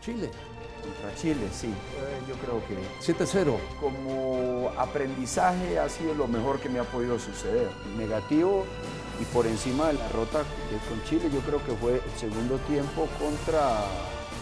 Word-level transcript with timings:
Chile. 0.00 0.30
Contra 0.82 1.14
Chile, 1.14 1.48
sí. 1.52 1.66
Eh, 1.66 2.22
yo 2.28 2.34
creo 2.36 2.62
que 2.66 2.76
7-0. 3.02 3.58
como 3.80 4.72
aprendizaje 4.78 5.78
ha 5.78 5.88
sido 5.88 6.14
lo 6.14 6.26
mejor 6.26 6.58
que 6.58 6.68
me 6.68 6.78
ha 6.78 6.84
podido 6.84 7.18
suceder. 7.18 7.70
Negativo 7.98 8.64
y 9.20 9.24
por 9.26 9.46
encima 9.46 9.88
de 9.88 9.94
la 9.94 10.04
derrota 10.04 10.42
con 10.88 11.02
Chile, 11.04 11.30
yo 11.32 11.40
creo 11.40 11.62
que 11.64 11.72
fue 11.72 11.94
el 11.96 12.18
segundo 12.18 12.56
tiempo 12.60 13.06
contra 13.18 13.84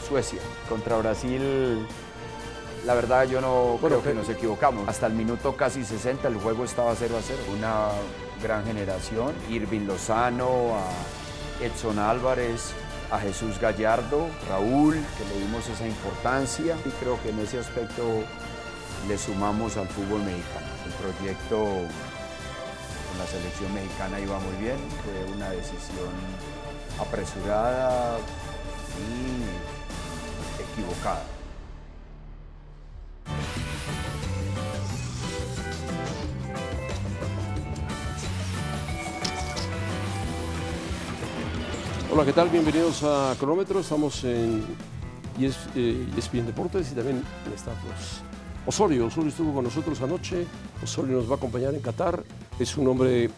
Suecia. 0.09 0.41
Contra 0.69 0.97
Brasil, 0.99 1.87
la 2.87 2.95
verdad 2.95 3.25
yo 3.25 3.41
no 3.41 3.79
creo 3.83 4.03
que 4.03 4.15
nos 4.15 4.29
equivocamos. 4.29 4.89
Hasta 4.89 5.07
el 5.07 5.15
minuto 5.15 5.57
casi 5.57 5.85
60 5.85 6.29
el 6.29 6.37
juego 6.37 6.65
estaba 6.65 6.95
0 6.95 7.17
a 7.19 7.23
0. 7.23 7.39
Una 7.57 7.89
gran 8.43 8.65
generación. 8.65 9.35
Irving 9.51 9.87
Lozano, 9.87 10.77
a 10.77 11.65
Edson 11.65 11.99
Álvarez, 11.99 12.73
a 13.11 13.19
Jesús 13.19 13.59
Gallardo, 13.59 14.29
Raúl, 14.49 14.95
que 15.17 15.25
le 15.25 15.41
dimos 15.41 15.67
esa 15.69 15.87
importancia 15.87 16.77
y 16.85 16.91
creo 17.01 17.21
que 17.23 17.31
en 17.31 17.39
ese 17.39 17.59
aspecto 17.59 18.03
le 19.07 19.17
sumamos 19.19 19.77
al 19.77 19.89
fútbol 19.89 20.23
mexicano. 20.23 20.67
El 20.85 20.93
proyecto 20.93 21.57
con 23.09 23.19
la 23.19 23.27
selección 23.27 23.73
mexicana 23.73 24.21
iba 24.21 24.39
muy 24.39 24.57
bien, 24.57 24.77
fue 25.05 25.35
una 25.35 25.51
decisión 25.51 26.13
apresurada 27.01 28.19
y 28.99 29.43
equivocada. 30.63 31.38
Hola, 42.19 42.27
¿qué 42.27 42.33
tal? 42.33 42.49
Bienvenidos 42.49 43.05
a 43.05 43.37
Cronómetro. 43.39 43.79
Estamos 43.79 44.25
en 44.25 44.65
eh, 45.39 46.07
ESPN 46.17 46.47
Deportes 46.47 46.91
y 46.91 46.97
también 46.97 47.23
está 47.55 47.71
pues, 47.75 48.23
Osorio. 48.67 49.07
Osorio 49.07 49.29
estuvo 49.29 49.55
con 49.55 49.63
nosotros 49.63 50.03
anoche. 50.03 50.45
Osorio 50.83 51.19
nos 51.19 51.31
va 51.31 51.35
a 51.35 51.37
acompañar 51.37 51.73
en 51.77 51.81
Qatar. 51.81 52.25
Es 52.59 52.77
un 52.77 52.89
hombre 52.89 53.31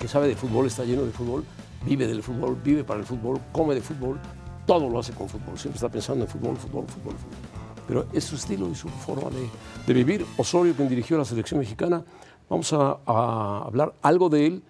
que 0.00 0.08
sabe 0.08 0.26
de 0.26 0.34
fútbol, 0.34 0.66
está 0.66 0.82
lleno 0.82 1.02
de 1.02 1.12
fútbol, 1.12 1.44
vive 1.86 2.08
del 2.08 2.24
fútbol, 2.24 2.56
vive 2.60 2.82
para 2.82 2.98
el 2.98 3.06
fútbol, 3.06 3.40
come 3.52 3.76
de 3.76 3.80
fútbol, 3.80 4.18
todo 4.66 4.90
lo 4.90 4.98
hace 4.98 5.12
con 5.12 5.28
fútbol. 5.28 5.56
Siempre 5.56 5.76
está 5.76 5.88
pensando 5.88 6.24
en 6.24 6.28
fútbol, 6.28 6.56
fútbol, 6.56 6.86
fútbol, 6.88 7.14
fútbol. 7.14 7.38
Pero 7.86 8.06
es 8.12 8.24
su 8.24 8.34
estilo 8.34 8.68
y 8.68 8.74
su 8.74 8.88
forma 8.88 9.30
de, 9.30 9.48
de 9.86 9.94
vivir. 9.94 10.26
Osorio, 10.38 10.74
quien 10.74 10.88
dirigió 10.88 11.16
la 11.16 11.24
selección 11.24 11.60
mexicana, 11.60 12.04
vamos 12.50 12.72
a, 12.72 12.98
a 13.06 13.62
hablar 13.64 13.94
algo 14.02 14.28
de 14.28 14.46
él 14.48 14.62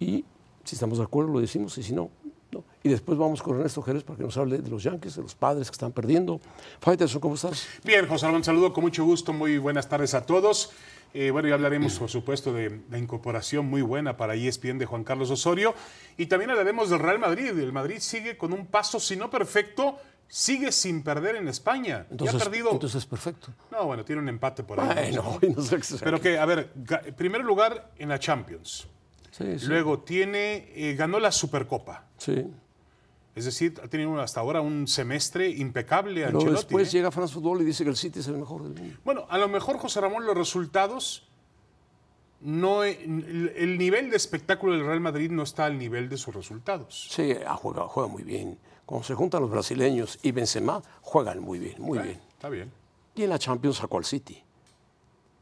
y 0.00 0.24
si 0.64 0.76
estamos 0.76 0.98
de 0.98 1.04
acuerdo 1.04 1.32
lo 1.32 1.40
decimos 1.40 1.76
y 1.78 1.82
si 1.82 1.92
no, 1.92 2.10
no. 2.52 2.64
Y 2.82 2.88
después 2.88 3.18
vamos 3.18 3.42
con 3.42 3.56
Ernesto 3.56 3.82
Jerez 3.82 4.02
para 4.02 4.16
que 4.16 4.24
nos 4.24 4.36
hable 4.36 4.58
de 4.58 4.70
los 4.70 4.82
Yankees, 4.82 5.16
de 5.16 5.22
los 5.22 5.34
padres 5.34 5.70
que 5.70 5.74
están 5.74 5.92
perdiendo. 5.92 6.40
Faitelson, 6.80 7.20
¿cómo 7.20 7.34
estás? 7.34 7.66
Bien, 7.84 8.06
José 8.06 8.26
Ramón, 8.26 8.44
saludo 8.44 8.72
con 8.72 8.84
mucho 8.84 9.04
gusto, 9.04 9.32
muy 9.32 9.58
buenas 9.58 9.88
tardes 9.88 10.14
a 10.14 10.24
todos. 10.24 10.72
Eh, 11.12 11.30
bueno, 11.30 11.48
ya 11.48 11.54
hablaremos, 11.54 11.98
por 11.98 12.08
supuesto, 12.08 12.52
de 12.52 12.82
la 12.88 12.98
incorporación 12.98 13.66
muy 13.66 13.82
buena 13.82 14.16
para 14.16 14.34
ESPN 14.34 14.78
de 14.78 14.86
Juan 14.86 15.02
Carlos 15.02 15.30
Osorio. 15.30 15.74
Y 16.16 16.26
también 16.26 16.50
hablaremos 16.50 16.88
del 16.90 17.00
Real 17.00 17.18
Madrid. 17.18 17.48
El 17.58 17.72
Madrid 17.72 17.98
sigue 17.98 18.36
con 18.36 18.52
un 18.52 18.66
paso, 18.66 19.00
si 19.00 19.16
no 19.16 19.28
perfecto, 19.28 19.98
sigue 20.28 20.70
sin 20.70 21.02
perder 21.02 21.36
en 21.36 21.48
España. 21.48 22.06
Entonces, 22.10 22.38
ya 22.38 22.40
ha 22.40 22.48
perdido. 22.48 22.70
entonces 22.70 23.02
es 23.02 23.06
perfecto. 23.06 23.48
No, 23.72 23.86
bueno, 23.86 24.04
tiene 24.04 24.22
un 24.22 24.28
empate 24.28 24.62
por 24.62 24.78
ahí. 24.78 25.10
Bueno, 25.10 25.38
no 25.56 25.62
sé 25.62 25.78
qué 25.78 25.96
Pero 26.02 26.20
que, 26.20 26.38
a 26.38 26.46
ver, 26.46 26.70
en 27.04 27.14
primer 27.14 27.42
lugar 27.42 27.90
en 27.98 28.08
la 28.08 28.18
Champions. 28.18 28.86
Sí, 29.32 29.58
sí. 29.58 29.66
Luego 29.66 30.00
tiene, 30.00 30.70
eh, 30.74 30.94
ganó 30.96 31.18
la 31.18 31.32
Supercopa. 31.32 32.04
Sí. 32.20 32.46
Es 33.34 33.44
decir, 33.44 33.80
ha 33.82 33.86
tenido 33.86 34.20
hasta 34.20 34.40
ahora 34.40 34.60
un 34.60 34.88
semestre 34.88 35.48
impecable 35.48 36.24
Pero 36.24 36.38
Ancelotti. 36.40 36.56
después 36.64 36.88
¿eh? 36.88 36.90
llega 36.98 37.10
France 37.12 37.32
Football 37.32 37.62
y 37.62 37.64
dice 37.64 37.84
que 37.84 37.90
el 37.90 37.96
City 37.96 38.18
es 38.18 38.26
el 38.26 38.36
mejor 38.36 38.64
del 38.64 38.74
mundo. 38.74 38.96
Bueno, 39.04 39.24
a 39.30 39.38
lo 39.38 39.48
mejor, 39.48 39.78
José 39.78 40.00
Ramón, 40.00 40.26
los 40.26 40.36
resultados, 40.36 41.28
no, 42.40 42.82
e- 42.84 43.02
el, 43.04 43.52
el 43.56 43.78
nivel 43.78 44.10
de 44.10 44.16
espectáculo 44.16 44.72
del 44.72 44.84
Real 44.84 45.00
Madrid 45.00 45.30
no 45.30 45.44
está 45.44 45.66
al 45.66 45.78
nivel 45.78 46.08
de 46.08 46.16
sus 46.16 46.34
resultados. 46.34 47.06
Sí, 47.10 47.34
juega, 47.62 47.86
juega 47.86 48.08
muy 48.08 48.24
bien. 48.24 48.58
Cuando 48.84 49.06
se 49.06 49.14
juntan 49.14 49.42
los 49.42 49.50
brasileños 49.50 50.18
y 50.22 50.32
Benzema, 50.32 50.82
juegan 51.00 51.38
muy 51.40 51.60
bien, 51.60 51.76
muy 51.78 51.98
bien. 52.00 52.20
Está 52.32 52.48
bien. 52.48 52.72
Y 53.14 53.22
en 53.22 53.30
la 53.30 53.38
Champions 53.38 53.76
sacó 53.76 53.98
al 53.98 54.04
City. 54.04 54.42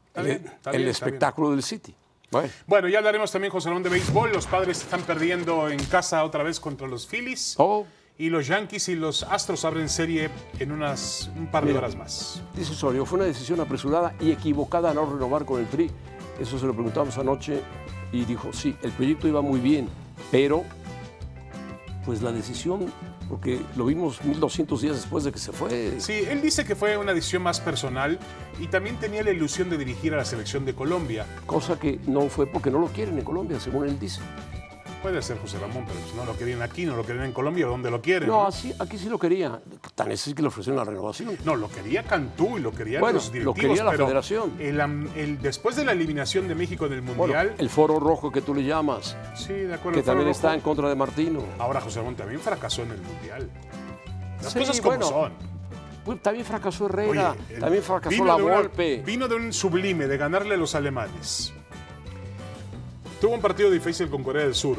Está 0.07 0.21
el 0.21 0.27
bien, 0.27 0.45
está 0.45 0.69
el 0.71 0.77
bien, 0.77 0.89
está 0.89 1.05
espectáculo 1.07 1.51
del 1.51 1.63
City. 1.63 1.95
Bueno, 2.31 2.49
Bueno, 2.67 2.87
ya 2.87 2.99
hablaremos 2.99 3.31
también, 3.31 3.51
José 3.51 3.69
Ramón, 3.69 3.83
de 3.83 3.89
béisbol. 3.89 4.31
Los 4.31 4.45
padres 4.47 4.79
están 4.81 5.01
perdiendo 5.01 5.69
en 5.69 5.83
casa 5.85 6.23
otra 6.23 6.43
vez 6.43 6.59
contra 6.59 6.87
los 6.87 7.07
Phillies. 7.07 7.55
oh, 7.57 7.85
Y 8.17 8.29
los 8.29 8.47
Yankees 8.47 8.89
y 8.89 8.95
los 8.95 9.23
Astros 9.23 9.63
abren 9.65 9.87
serie 9.89 10.29
en 10.59 10.71
unas, 10.71 11.31
un 11.37 11.47
par 11.47 11.63
de 11.63 11.69
Mira. 11.69 11.79
horas 11.79 11.95
más. 11.95 12.41
dice 12.53 12.73
Osorio, 12.73 13.05
fue 13.05 13.17
una 13.17 13.25
decisión 13.27 13.59
apresurada 13.61 14.13
y 14.19 14.31
equivocada 14.31 14.93
no 14.93 15.05
renovar 15.11 15.45
con 15.45 15.59
el 15.61 15.67
Tri. 15.67 15.89
Eso 16.39 16.59
se 16.59 16.65
lo 16.65 16.73
preguntamos 16.73 17.17
anoche 17.17 17.61
y 18.11 18.25
dijo, 18.25 18.51
sí, 18.53 18.75
el 18.83 18.91
proyecto 18.91 19.27
iba 19.27 19.41
muy 19.41 19.59
bien, 19.59 19.87
pero 20.31 20.63
pues 22.05 22.21
la 22.21 22.31
decisión, 22.31 22.91
porque 23.29 23.61
lo 23.77 23.85
vimos 23.85 24.23
1200 24.23 24.81
días 24.81 24.95
después 24.95 25.23
de 25.23 25.31
que 25.31 25.37
se 25.37 25.51
fue. 25.51 25.99
Sí, 25.99 26.23
él 26.27 26.41
dice 26.41 26.65
que 26.65 26.75
fue 26.75 26.97
una 26.97 27.13
decisión 27.13 27.43
más 27.43 27.59
personal 27.59 28.17
y 28.59 28.67
también 28.67 28.97
tenía 28.97 29.23
la 29.23 29.29
ilusión 29.29 29.69
de 29.69 29.77
dirigir 29.77 30.13
a 30.13 30.17
la 30.17 30.25
selección 30.25 30.65
de 30.65 30.73
Colombia. 30.73 31.25
Cosa 31.45 31.79
que 31.79 31.99
no 32.07 32.27
fue 32.27 32.47
porque 32.47 32.71
no 32.71 32.79
lo 32.79 32.87
quieren 32.87 33.17
en 33.17 33.23
Colombia, 33.23 33.59
según 33.59 33.87
él 33.87 33.99
dice. 33.99 34.21
Puede 35.01 35.21
ser 35.21 35.37
José 35.39 35.57
Ramón, 35.59 35.85
pero 35.87 35.97
pues 35.97 36.13
no 36.13 36.25
lo 36.25 36.37
querían 36.37 36.61
aquí, 36.61 36.85
no 36.85 36.95
lo 36.97 37.05
querían 37.05 37.23
en 37.25 37.31
Colombia, 37.31 37.65
¿dónde 37.67 37.89
lo 37.89 38.01
quieren? 38.01 38.27
No, 38.27 38.45
aquí 38.47 38.97
sí 38.97 39.07
lo 39.07 39.17
quería. 39.17 39.61
Tan 39.95 40.11
es 40.11 40.21
así 40.21 40.33
que 40.33 40.41
le 40.41 40.49
ofrecieron 40.49 40.75
la 40.77 40.83
renovación. 40.83 41.37
No, 41.45 41.55
lo 41.55 41.69
quería 41.69 42.03
Cantú 42.03 42.57
y 42.57 42.61
lo 42.61 42.71
querían 42.73 42.99
Bueno, 42.99 43.15
los 43.15 43.27
lo 43.27 43.31
directivos. 43.31 43.55
quería 43.61 43.83
la 43.85 43.91
pero 43.91 44.05
federación. 44.07 44.53
el 44.59 44.81
am- 44.81 45.07
el- 45.15 45.41
después 45.41 45.77
de 45.77 45.85
la 45.85 45.93
eliminación 45.93 46.49
de 46.49 46.55
México 46.55 46.85
en 46.85 46.93
el 46.93 47.01
Bueno, 47.01 47.17
Mundial, 47.17 47.55
el 47.57 47.69
foro 47.69 47.97
rojo 47.99 48.29
que 48.29 48.41
tú 48.41 48.53
le 48.53 48.63
llamas, 48.65 49.15
sí, 49.35 49.53
de 49.53 49.73
acuerdo. 49.73 49.97
que 49.99 50.03
también 50.05 50.27
Rojo. 50.27 50.35
está 50.37 50.53
en 50.53 50.59
contra 50.61 50.89
de 50.89 50.95
Martino. 50.95 51.43
Ahora 51.59 51.79
José 51.79 51.99
Ramón 51.99 52.15
también 52.15 52.41
fracasó 52.41 52.83
en 52.83 52.91
el 52.91 53.01
Mundial. 53.01 53.49
Las 54.43 54.51
Sí, 54.51 54.59
cosas 54.59 54.81
como 54.81 54.89
bueno, 54.97 55.05
son. 55.07 55.31
Pues, 56.03 56.21
también 56.21 56.45
fracasó 56.45 56.87
Herrera, 56.87 57.35
Oye, 57.49 57.59
también 57.59 57.83
fracasó 57.83 58.25
la 58.25 58.35
Volpe. 58.35 59.01
Vino 59.05 59.27
de 59.29 59.35
un 59.35 59.53
sublime, 59.53 60.07
de 60.07 60.17
ganarle 60.17 60.55
a 60.55 60.57
los 60.57 60.75
alemanes. 60.75 61.53
Tuvo 63.21 63.33
un 63.33 63.41
partido 63.41 63.69
difícil 63.69 64.09
con 64.09 64.23
Corea 64.23 64.43
del 64.43 64.55
Sur. 64.55 64.77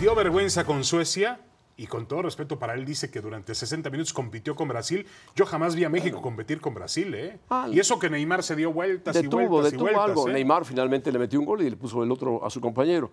Dio 0.00 0.14
vergüenza 0.14 0.64
con 0.64 0.82
Suecia 0.82 1.40
y 1.76 1.86
con 1.86 2.06
todo 2.06 2.22
respeto 2.22 2.58
para 2.58 2.74
él 2.74 2.84
dice 2.86 3.10
que 3.10 3.20
durante 3.20 3.54
60 3.54 3.90
minutos 3.90 4.12
compitió 4.12 4.56
con 4.56 4.68
Brasil. 4.68 5.06
Yo 5.36 5.44
jamás 5.44 5.74
vi 5.74 5.84
a 5.84 5.90
México 5.90 6.22
competir 6.22 6.60
con 6.60 6.72
Brasil, 6.72 7.14
¿eh? 7.14 7.38
Ah, 7.50 7.68
y 7.70 7.78
eso 7.78 7.98
que 7.98 8.08
Neymar 8.08 8.42
se 8.42 8.56
dio 8.56 8.72
vueltas 8.72 9.14
y 9.16 9.22
Detuvo, 9.22 9.46
vueltas 9.48 9.72
y 9.72 9.76
detuvo 9.76 9.84
vueltas. 9.90 10.04
algo. 10.08 10.28
¿eh? 10.28 10.32
Neymar 10.32 10.64
finalmente 10.64 11.12
le 11.12 11.18
metió 11.18 11.38
un 11.38 11.44
gol 11.46 11.62
y 11.62 11.70
le 11.70 11.76
puso 11.76 12.02
el 12.02 12.10
otro 12.10 12.44
a 12.44 12.48
su 12.50 12.60
compañero. 12.60 13.10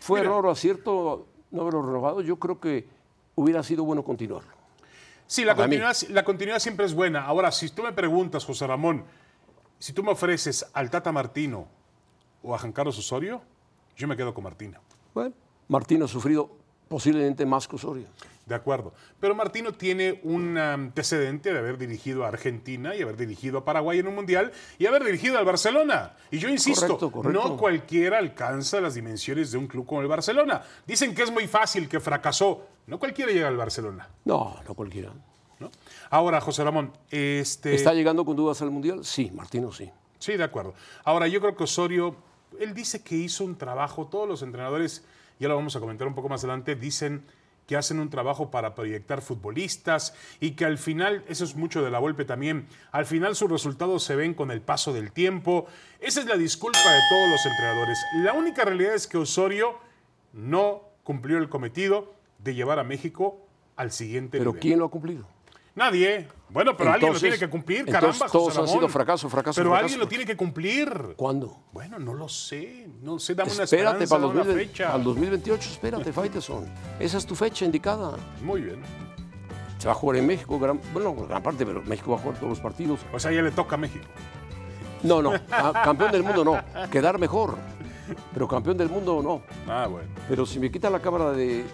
Fue 0.00 0.20
Mira. 0.20 0.30
error 0.32 0.46
o 0.46 0.50
acierto 0.50 1.26
no 1.52 1.62
haberlo 1.62 1.82
renovado. 1.82 2.20
Yo 2.20 2.36
creo 2.36 2.58
que 2.58 2.86
hubiera 3.36 3.62
sido 3.62 3.84
bueno 3.84 4.02
continuarlo. 4.02 4.50
Sí, 5.28 5.44
la 5.44 5.54
continuidad, 5.54 5.96
la 6.10 6.24
continuidad 6.24 6.58
siempre 6.58 6.86
es 6.86 6.94
buena. 6.94 7.24
Ahora, 7.24 7.52
si 7.52 7.70
tú 7.70 7.82
me 7.82 7.92
preguntas, 7.92 8.44
José 8.44 8.66
Ramón, 8.66 9.04
si 9.78 9.92
tú 9.92 10.02
me 10.02 10.12
ofreces 10.12 10.66
al 10.72 10.90
Tata 10.90 11.12
Martino 11.12 11.75
o 12.46 12.54
a 12.54 12.58
Juan 12.58 12.72
Carlos 12.72 12.96
Osorio, 12.98 13.42
yo 13.96 14.06
me 14.06 14.16
quedo 14.16 14.32
con 14.32 14.44
Martino. 14.44 14.78
Bueno, 15.12 15.34
Martín 15.68 16.02
ha 16.02 16.08
sufrido 16.08 16.50
posiblemente 16.88 17.44
más 17.44 17.66
que 17.66 17.76
Osorio. 17.76 18.06
De 18.46 18.54
acuerdo. 18.54 18.92
Pero 19.18 19.34
Martino 19.34 19.72
tiene 19.72 20.20
un 20.22 20.56
antecedente 20.56 21.52
de 21.52 21.58
haber 21.58 21.76
dirigido 21.78 22.24
a 22.24 22.28
Argentina 22.28 22.94
y 22.94 23.02
haber 23.02 23.16
dirigido 23.16 23.58
a 23.58 23.64
Paraguay 23.64 23.98
en 23.98 24.06
un 24.06 24.14
mundial 24.14 24.52
y 24.78 24.86
haber 24.86 25.02
dirigido 25.02 25.36
al 25.36 25.44
Barcelona. 25.44 26.14
Y 26.30 26.38
yo 26.38 26.48
insisto, 26.48 26.86
Correcto, 26.86 27.10
correcto. 27.10 27.48
no 27.48 27.56
cualquiera 27.56 28.18
alcanza 28.18 28.80
las 28.80 28.94
dimensiones 28.94 29.50
de 29.50 29.58
un 29.58 29.66
club 29.66 29.84
como 29.84 30.00
el 30.00 30.06
Barcelona. 30.06 30.62
Dicen 30.86 31.12
que 31.12 31.24
es 31.24 31.32
muy 31.32 31.48
fácil, 31.48 31.88
que 31.88 31.98
fracasó. 31.98 32.68
No 32.86 33.00
cualquiera 33.00 33.32
llega 33.32 33.48
al 33.48 33.56
Barcelona. 33.56 34.08
No, 34.24 34.54
no 34.64 34.74
cualquiera. 34.74 35.10
¿no? 35.58 35.68
Ahora, 36.10 36.40
José 36.40 36.62
Ramón, 36.62 36.92
este. 37.10 37.74
¿Está 37.74 37.94
llegando 37.94 38.24
con 38.24 38.36
dudas 38.36 38.62
al 38.62 38.70
Mundial? 38.70 39.04
Sí, 39.04 39.32
Martino 39.34 39.72
sí. 39.72 39.90
Sí, 40.20 40.36
de 40.36 40.44
acuerdo. 40.44 40.72
Ahora, 41.02 41.26
yo 41.26 41.40
creo 41.40 41.56
que 41.56 41.64
Osorio, 41.64 42.14
él 42.60 42.74
dice 42.74 43.02
que 43.02 43.16
hizo 43.16 43.44
un 43.44 43.56
trabajo, 43.56 44.06
todos 44.06 44.28
los 44.28 44.42
entrenadores, 44.42 45.04
ya 45.38 45.48
lo 45.48 45.56
vamos 45.56 45.76
a 45.76 45.80
comentar 45.80 46.06
un 46.06 46.14
poco 46.14 46.28
más 46.28 46.42
adelante, 46.44 46.74
dicen 46.76 47.24
que 47.66 47.76
hacen 47.76 47.98
un 47.98 48.10
trabajo 48.10 48.50
para 48.50 48.74
proyectar 48.74 49.20
futbolistas 49.20 50.14
y 50.40 50.52
que 50.52 50.64
al 50.64 50.78
final, 50.78 51.24
eso 51.28 51.44
es 51.44 51.56
mucho 51.56 51.82
de 51.82 51.90
la 51.90 51.98
golpe 51.98 52.24
también, 52.24 52.68
al 52.92 53.06
final 53.06 53.34
sus 53.34 53.50
resultados 53.50 54.04
se 54.04 54.14
ven 54.14 54.34
con 54.34 54.50
el 54.50 54.60
paso 54.60 54.92
del 54.92 55.10
tiempo. 55.10 55.66
Esa 56.00 56.20
es 56.20 56.26
la 56.26 56.36
disculpa 56.36 56.78
de 56.78 57.00
todos 57.10 57.30
los 57.30 57.44
entrenadores. 57.44 57.98
La 58.22 58.32
única 58.34 58.64
realidad 58.64 58.94
es 58.94 59.06
que 59.06 59.18
Osorio 59.18 59.78
no 60.32 60.82
cumplió 61.02 61.38
el 61.38 61.48
cometido 61.48 62.14
de 62.38 62.54
llevar 62.54 62.78
a 62.78 62.84
México 62.84 63.40
al 63.74 63.90
siguiente 63.90 64.38
Pero 64.38 64.50
nivel. 64.52 64.62
¿quién 64.62 64.78
lo 64.78 64.84
ha 64.86 64.90
cumplido? 64.90 65.26
Nadie. 65.76 66.26
Bueno, 66.48 66.76
pero 66.76 66.90
alguien 66.92 67.10
lo 67.10 67.16
Entonces- 67.16 67.20
tiene 67.22 67.38
que 67.38 67.50
cumplir, 67.50 67.78
entonces 67.80 68.00
caramba, 68.00 68.26
todos 68.32 68.44
José 68.56 68.60
han 68.60 68.68
sido 68.68 68.88
fracaso, 68.88 69.28
fracaso, 69.28 69.56
Pero 69.60 69.70
fracaso. 69.70 69.84
alguien 69.84 70.00
lo 70.00 70.08
tiene 70.08 70.24
que 70.24 70.36
cumplir. 70.36 71.14
¿Cuándo? 71.16 71.58
Bueno, 71.72 71.98
no 71.98 72.14
lo 72.14 72.28
sé. 72.28 72.88
No 73.02 73.18
sé, 73.18 73.34
dame 73.34 73.52
una 73.52 73.64
Espérate 73.64 74.04
esperanza, 74.04 74.14
para 74.14 74.24
el 74.24 74.30
una 74.30 74.38
2020 74.44 74.72
fecha. 74.72 74.92
al 74.92 75.04
2028, 75.04 75.68
espérate, 75.70 76.12
Faitelson. 76.12 76.64
Esa 76.98 77.18
es 77.18 77.26
tu 77.26 77.34
fecha 77.34 77.64
indicada. 77.64 78.12
Muy 78.42 78.62
bien. 78.62 78.80
Se 79.78 79.86
va 79.86 79.92
a 79.92 79.96
jugar 79.96 80.16
en 80.18 80.26
México, 80.26 80.58
gran, 80.58 80.80
bueno, 80.94 81.14
gran 81.14 81.42
parte, 81.42 81.66
pero 81.66 81.82
México 81.82 82.12
va 82.12 82.16
a 82.16 82.20
jugar 82.20 82.36
todos 82.38 82.50
los 82.50 82.60
partidos. 82.60 83.00
O 83.12 83.18
sea, 83.20 83.30
ya 83.32 83.42
le 83.42 83.50
toca 83.50 83.74
a 83.74 83.78
México. 83.78 84.06
No, 85.02 85.20
no, 85.20 85.32
a- 85.50 85.72
campeón 85.84 86.10
del 86.10 86.22
mundo 86.22 86.42
no, 86.44 86.88
quedar 86.90 87.18
mejor. 87.18 87.58
Pero 88.32 88.46
campeón 88.48 88.76
del 88.78 88.88
mundo 88.88 89.20
no. 89.22 89.42
Ah, 89.70 89.88
bueno. 89.90 90.08
Pero 90.28 90.46
si 90.46 90.58
me 90.60 90.70
quita 90.70 90.88
la 90.88 91.00
cámara 91.00 91.32
de, 91.32 91.64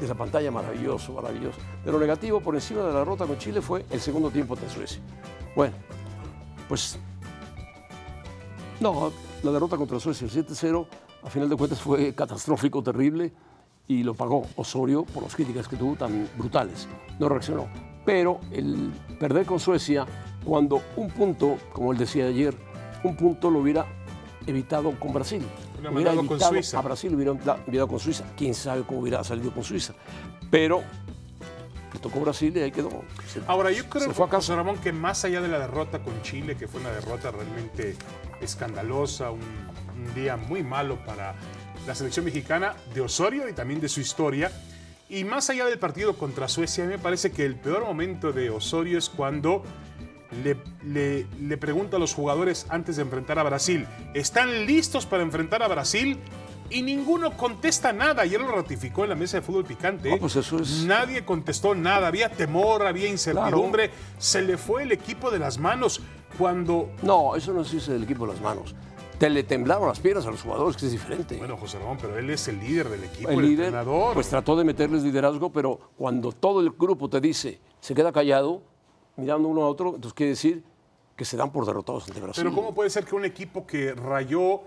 de 0.00 0.08
la 0.08 0.14
pantalla, 0.14 0.50
maravilloso, 0.50 1.12
maravilloso. 1.12 1.58
Pero 1.84 1.98
negativo 1.98 2.40
por 2.40 2.54
encima 2.54 2.82
de 2.82 2.92
la 2.92 3.00
derrota 3.00 3.26
con 3.26 3.38
Chile 3.38 3.60
fue 3.60 3.84
el 3.90 4.00
segundo 4.00 4.30
tiempo 4.30 4.56
de 4.56 4.68
Suecia. 4.68 5.00
Bueno, 5.54 5.74
pues 6.68 6.98
no, 8.80 9.12
la 9.42 9.50
derrota 9.50 9.76
contra 9.76 10.00
Suecia, 10.00 10.24
el 10.24 10.30
7-0, 10.32 10.86
a 11.22 11.28
final 11.28 11.48
de 11.48 11.56
cuentas 11.56 11.80
fue 11.80 12.14
catastrófico, 12.14 12.82
terrible, 12.82 13.32
y 13.86 14.02
lo 14.02 14.14
pagó 14.14 14.46
Osorio 14.56 15.04
por 15.04 15.22
las 15.22 15.34
críticas 15.34 15.68
que 15.68 15.76
tuvo 15.76 15.96
tan 15.96 16.28
brutales. 16.38 16.88
No 17.18 17.28
reaccionó. 17.28 17.68
Pero 18.06 18.40
el 18.50 18.92
perder 19.18 19.44
con 19.44 19.60
Suecia, 19.60 20.06
cuando 20.44 20.80
un 20.96 21.10
punto, 21.10 21.58
como 21.72 21.92
él 21.92 21.98
decía 21.98 22.26
ayer, 22.26 22.56
un 23.04 23.16
punto 23.16 23.50
lo 23.50 23.58
hubiera 23.58 23.86
evitado 24.46 24.98
con 24.98 25.12
Brasil. 25.12 25.42
Hubiera 25.80 26.12
mandado 26.12 26.26
con 26.26 26.40
Suiza. 26.40 26.78
A 26.78 26.82
Brasil 26.82 27.14
hubiera 27.14 27.32
evitado 27.32 27.88
con 27.88 27.98
Suiza. 27.98 28.24
Quién 28.36 28.54
sabe 28.54 28.82
cómo 28.82 29.00
hubiera 29.00 29.22
salido 29.24 29.50
con 29.52 29.64
Suiza. 29.64 29.94
Pero 30.50 30.82
le 31.92 31.98
tocó 32.00 32.20
Brasil 32.20 32.56
y 32.56 32.60
ahí 32.60 32.70
quedó. 32.72 32.90
Se- 33.26 33.40
Ahora, 33.46 33.70
yo 33.72 33.88
creo, 33.88 34.10
fue 34.12 34.26
a 34.26 34.28
casa. 34.28 34.54
Ramón, 34.54 34.78
que 34.78 34.92
más 34.92 35.24
allá 35.24 35.40
de 35.40 35.48
la 35.48 35.58
derrota 35.58 36.00
con 36.02 36.20
Chile, 36.22 36.56
que 36.56 36.68
fue 36.68 36.80
una 36.80 36.90
derrota 36.90 37.30
realmente 37.30 37.96
escandalosa, 38.40 39.30
un, 39.30 39.40
un 39.40 40.14
día 40.14 40.36
muy 40.36 40.62
malo 40.62 40.98
para 41.04 41.34
la 41.86 41.94
selección 41.94 42.24
mexicana 42.24 42.74
de 42.94 43.00
Osorio 43.00 43.48
y 43.48 43.52
también 43.52 43.80
de 43.80 43.88
su 43.88 44.00
historia, 44.00 44.50
y 45.08 45.24
más 45.24 45.50
allá 45.50 45.66
del 45.66 45.78
partido 45.78 46.14
contra 46.16 46.46
Suecia, 46.46 46.84
a 46.84 46.86
mí 46.86 46.92
me 46.92 46.98
parece 46.98 47.32
que 47.32 47.44
el 47.44 47.56
peor 47.56 47.84
momento 47.84 48.32
de 48.32 48.50
Osorio 48.50 48.96
es 48.98 49.08
cuando 49.08 49.62
le, 50.44 50.56
le- 50.84 51.26
le 51.40 51.56
pregunta 51.56 51.96
a 51.96 52.00
los 52.00 52.14
jugadores 52.14 52.66
antes 52.68 52.96
de 52.96 53.02
enfrentar 53.02 53.38
a 53.38 53.42
Brasil, 53.42 53.86
¿están 54.14 54.66
listos 54.66 55.06
para 55.06 55.22
enfrentar 55.22 55.62
a 55.62 55.68
Brasil? 55.68 56.18
Y 56.72 56.82
ninguno 56.82 57.36
contesta 57.36 57.92
nada. 57.92 58.22
Ayer 58.22 58.40
lo 58.40 58.52
ratificó 58.52 59.02
en 59.02 59.10
la 59.10 59.16
mesa 59.16 59.38
de 59.38 59.42
fútbol 59.42 59.64
picante. 59.64 60.12
Ah, 60.12 60.16
pues 60.20 60.36
eso 60.36 60.60
es- 60.60 60.84
Nadie 60.84 61.24
contestó 61.24 61.74
nada. 61.74 62.06
Había 62.06 62.30
temor, 62.30 62.86
había 62.86 63.08
incertidumbre. 63.08 63.90
Se 64.18 64.40
le 64.40 64.56
fue 64.56 64.84
el 64.84 64.92
equipo 64.92 65.32
de 65.32 65.40
las 65.40 65.58
manos 65.58 66.00
cuando. 66.38 66.90
No, 67.02 67.34
eso 67.34 67.52
no 67.52 67.64
se 67.64 67.76
dice 67.76 67.92
del 67.92 68.04
equipo 68.04 68.24
de 68.24 68.34
las 68.34 68.40
manos. 68.40 68.76
Te 69.18 69.28
le 69.28 69.42
temblaron 69.42 69.88
las 69.88 69.98
piernas 69.98 70.24
a 70.26 70.30
los 70.30 70.42
jugadores, 70.42 70.76
que 70.76 70.86
es 70.86 70.92
diferente. 70.92 71.36
Bueno, 71.38 71.56
José 71.56 71.78
Ramón, 71.80 71.98
pero 72.00 72.16
él 72.16 72.30
es 72.30 72.46
el 72.46 72.60
líder 72.60 72.88
del 72.88 73.02
equipo, 73.02 73.28
el 73.30 73.40
el, 73.40 73.46
líder 73.46 73.64
entrenador. 73.66 74.14
pues 74.14 74.28
trató 74.28 74.54
de 74.56 74.62
meterles 74.64 75.02
liderazgo, 75.02 75.50
pero 75.52 75.78
cuando 75.98 76.30
todo 76.32 76.60
el 76.60 76.70
grupo 76.70 77.10
te 77.10 77.20
dice, 77.20 77.60
se 77.80 77.94
queda 77.94 78.12
callado, 78.12 78.62
mirando 79.20 79.48
uno 79.48 79.62
a 79.62 79.68
otro, 79.68 79.88
entonces 79.94 80.14
quiere 80.14 80.30
decir 80.30 80.62
que 81.16 81.24
se 81.24 81.36
dan 81.36 81.52
por 81.52 81.66
derrotados 81.66 82.08
ante 82.08 82.20
Brasil. 82.20 82.42
Pero 82.42 82.54
¿cómo 82.54 82.74
puede 82.74 82.90
ser 82.90 83.04
que 83.04 83.14
un 83.14 83.24
equipo 83.24 83.66
que 83.66 83.92
rayó 83.94 84.62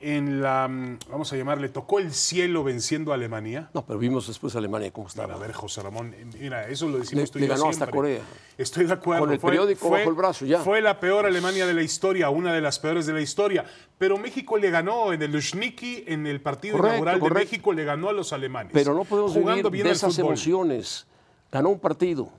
en 0.00 0.40
la, 0.40 0.68
mm, 0.68 0.98
vamos 1.10 1.32
a 1.32 1.36
llamarle, 1.36 1.68
tocó 1.70 1.98
el 1.98 2.12
cielo 2.12 2.62
venciendo 2.62 3.10
a 3.10 3.16
Alemania? 3.16 3.68
No, 3.74 3.84
pero 3.84 3.98
vimos 3.98 4.28
después 4.28 4.54
a 4.54 4.58
Alemania 4.58 4.92
cómo 4.92 5.08
estaba. 5.08 5.34
A 5.34 5.38
ver, 5.38 5.52
José 5.52 5.82
Ramón, 5.82 6.14
eh, 6.16 6.24
mira, 6.40 6.68
eso 6.68 6.86
lo 6.88 6.98
decimos 6.98 7.24
Le- 7.24 7.30
tú 7.32 7.38
y 7.38 7.40
le 7.42 7.48
yo 7.48 7.54
ganó 7.54 7.68
hasta. 7.68 7.88
Corea. 7.90 8.20
Estoy 8.56 8.84
de 8.86 8.92
acuerdo. 8.92 9.24
Con 9.24 9.32
el 9.34 9.40
periódico 9.40 9.90
bajo 9.90 10.08
el 10.08 10.14
brazo, 10.14 10.46
ya. 10.46 10.60
Fue 10.60 10.80
la 10.80 11.00
peor 11.00 11.26
Alemania 11.26 11.66
de 11.66 11.74
la 11.74 11.82
historia, 11.82 12.30
una 12.30 12.52
de 12.52 12.60
las 12.60 12.78
peores 12.78 13.06
de 13.06 13.12
la 13.14 13.20
historia. 13.20 13.64
Pero 13.98 14.16
México 14.18 14.56
le 14.56 14.70
ganó 14.70 15.12
en 15.12 15.20
el 15.20 15.32
Luzhniki, 15.32 16.04
en 16.06 16.28
el 16.28 16.40
partido 16.40 16.76
Correcto, 16.76 16.94
inaugural 16.94 17.18
correcto. 17.18 17.38
de 17.40 17.44
México, 17.46 17.72
le 17.72 17.84
ganó 17.84 18.08
a 18.08 18.12
los 18.12 18.32
alemanes. 18.32 18.70
Pero 18.72 18.94
no 18.94 19.02
podemos 19.04 19.32
jugando 19.32 19.68
vivir 19.68 19.82
bien 19.82 19.86
de 19.86 19.96
esas 19.96 20.14
fútbol. 20.14 20.26
emociones. 20.28 21.08
Ganó 21.50 21.70
un 21.70 21.80
partido, 21.80 22.30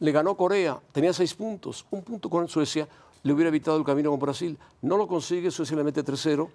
le 0.00 0.12
ganó 0.12 0.36
Corea, 0.36 0.80
tenía 0.92 1.12
seis 1.12 1.34
puntos, 1.34 1.86
un 1.90 2.02
punto 2.02 2.28
con 2.28 2.48
Suecia, 2.48 2.88
le 3.22 3.32
hubiera 3.32 3.48
evitado 3.48 3.76
el 3.76 3.84
camino 3.84 4.10
con 4.10 4.20
Brasil. 4.20 4.58
No 4.82 4.96
lo 4.96 5.06
consigue, 5.06 5.50
Suecia 5.50 5.76
le 5.76 5.84
mete 5.84 6.04
3-0, 6.04 6.48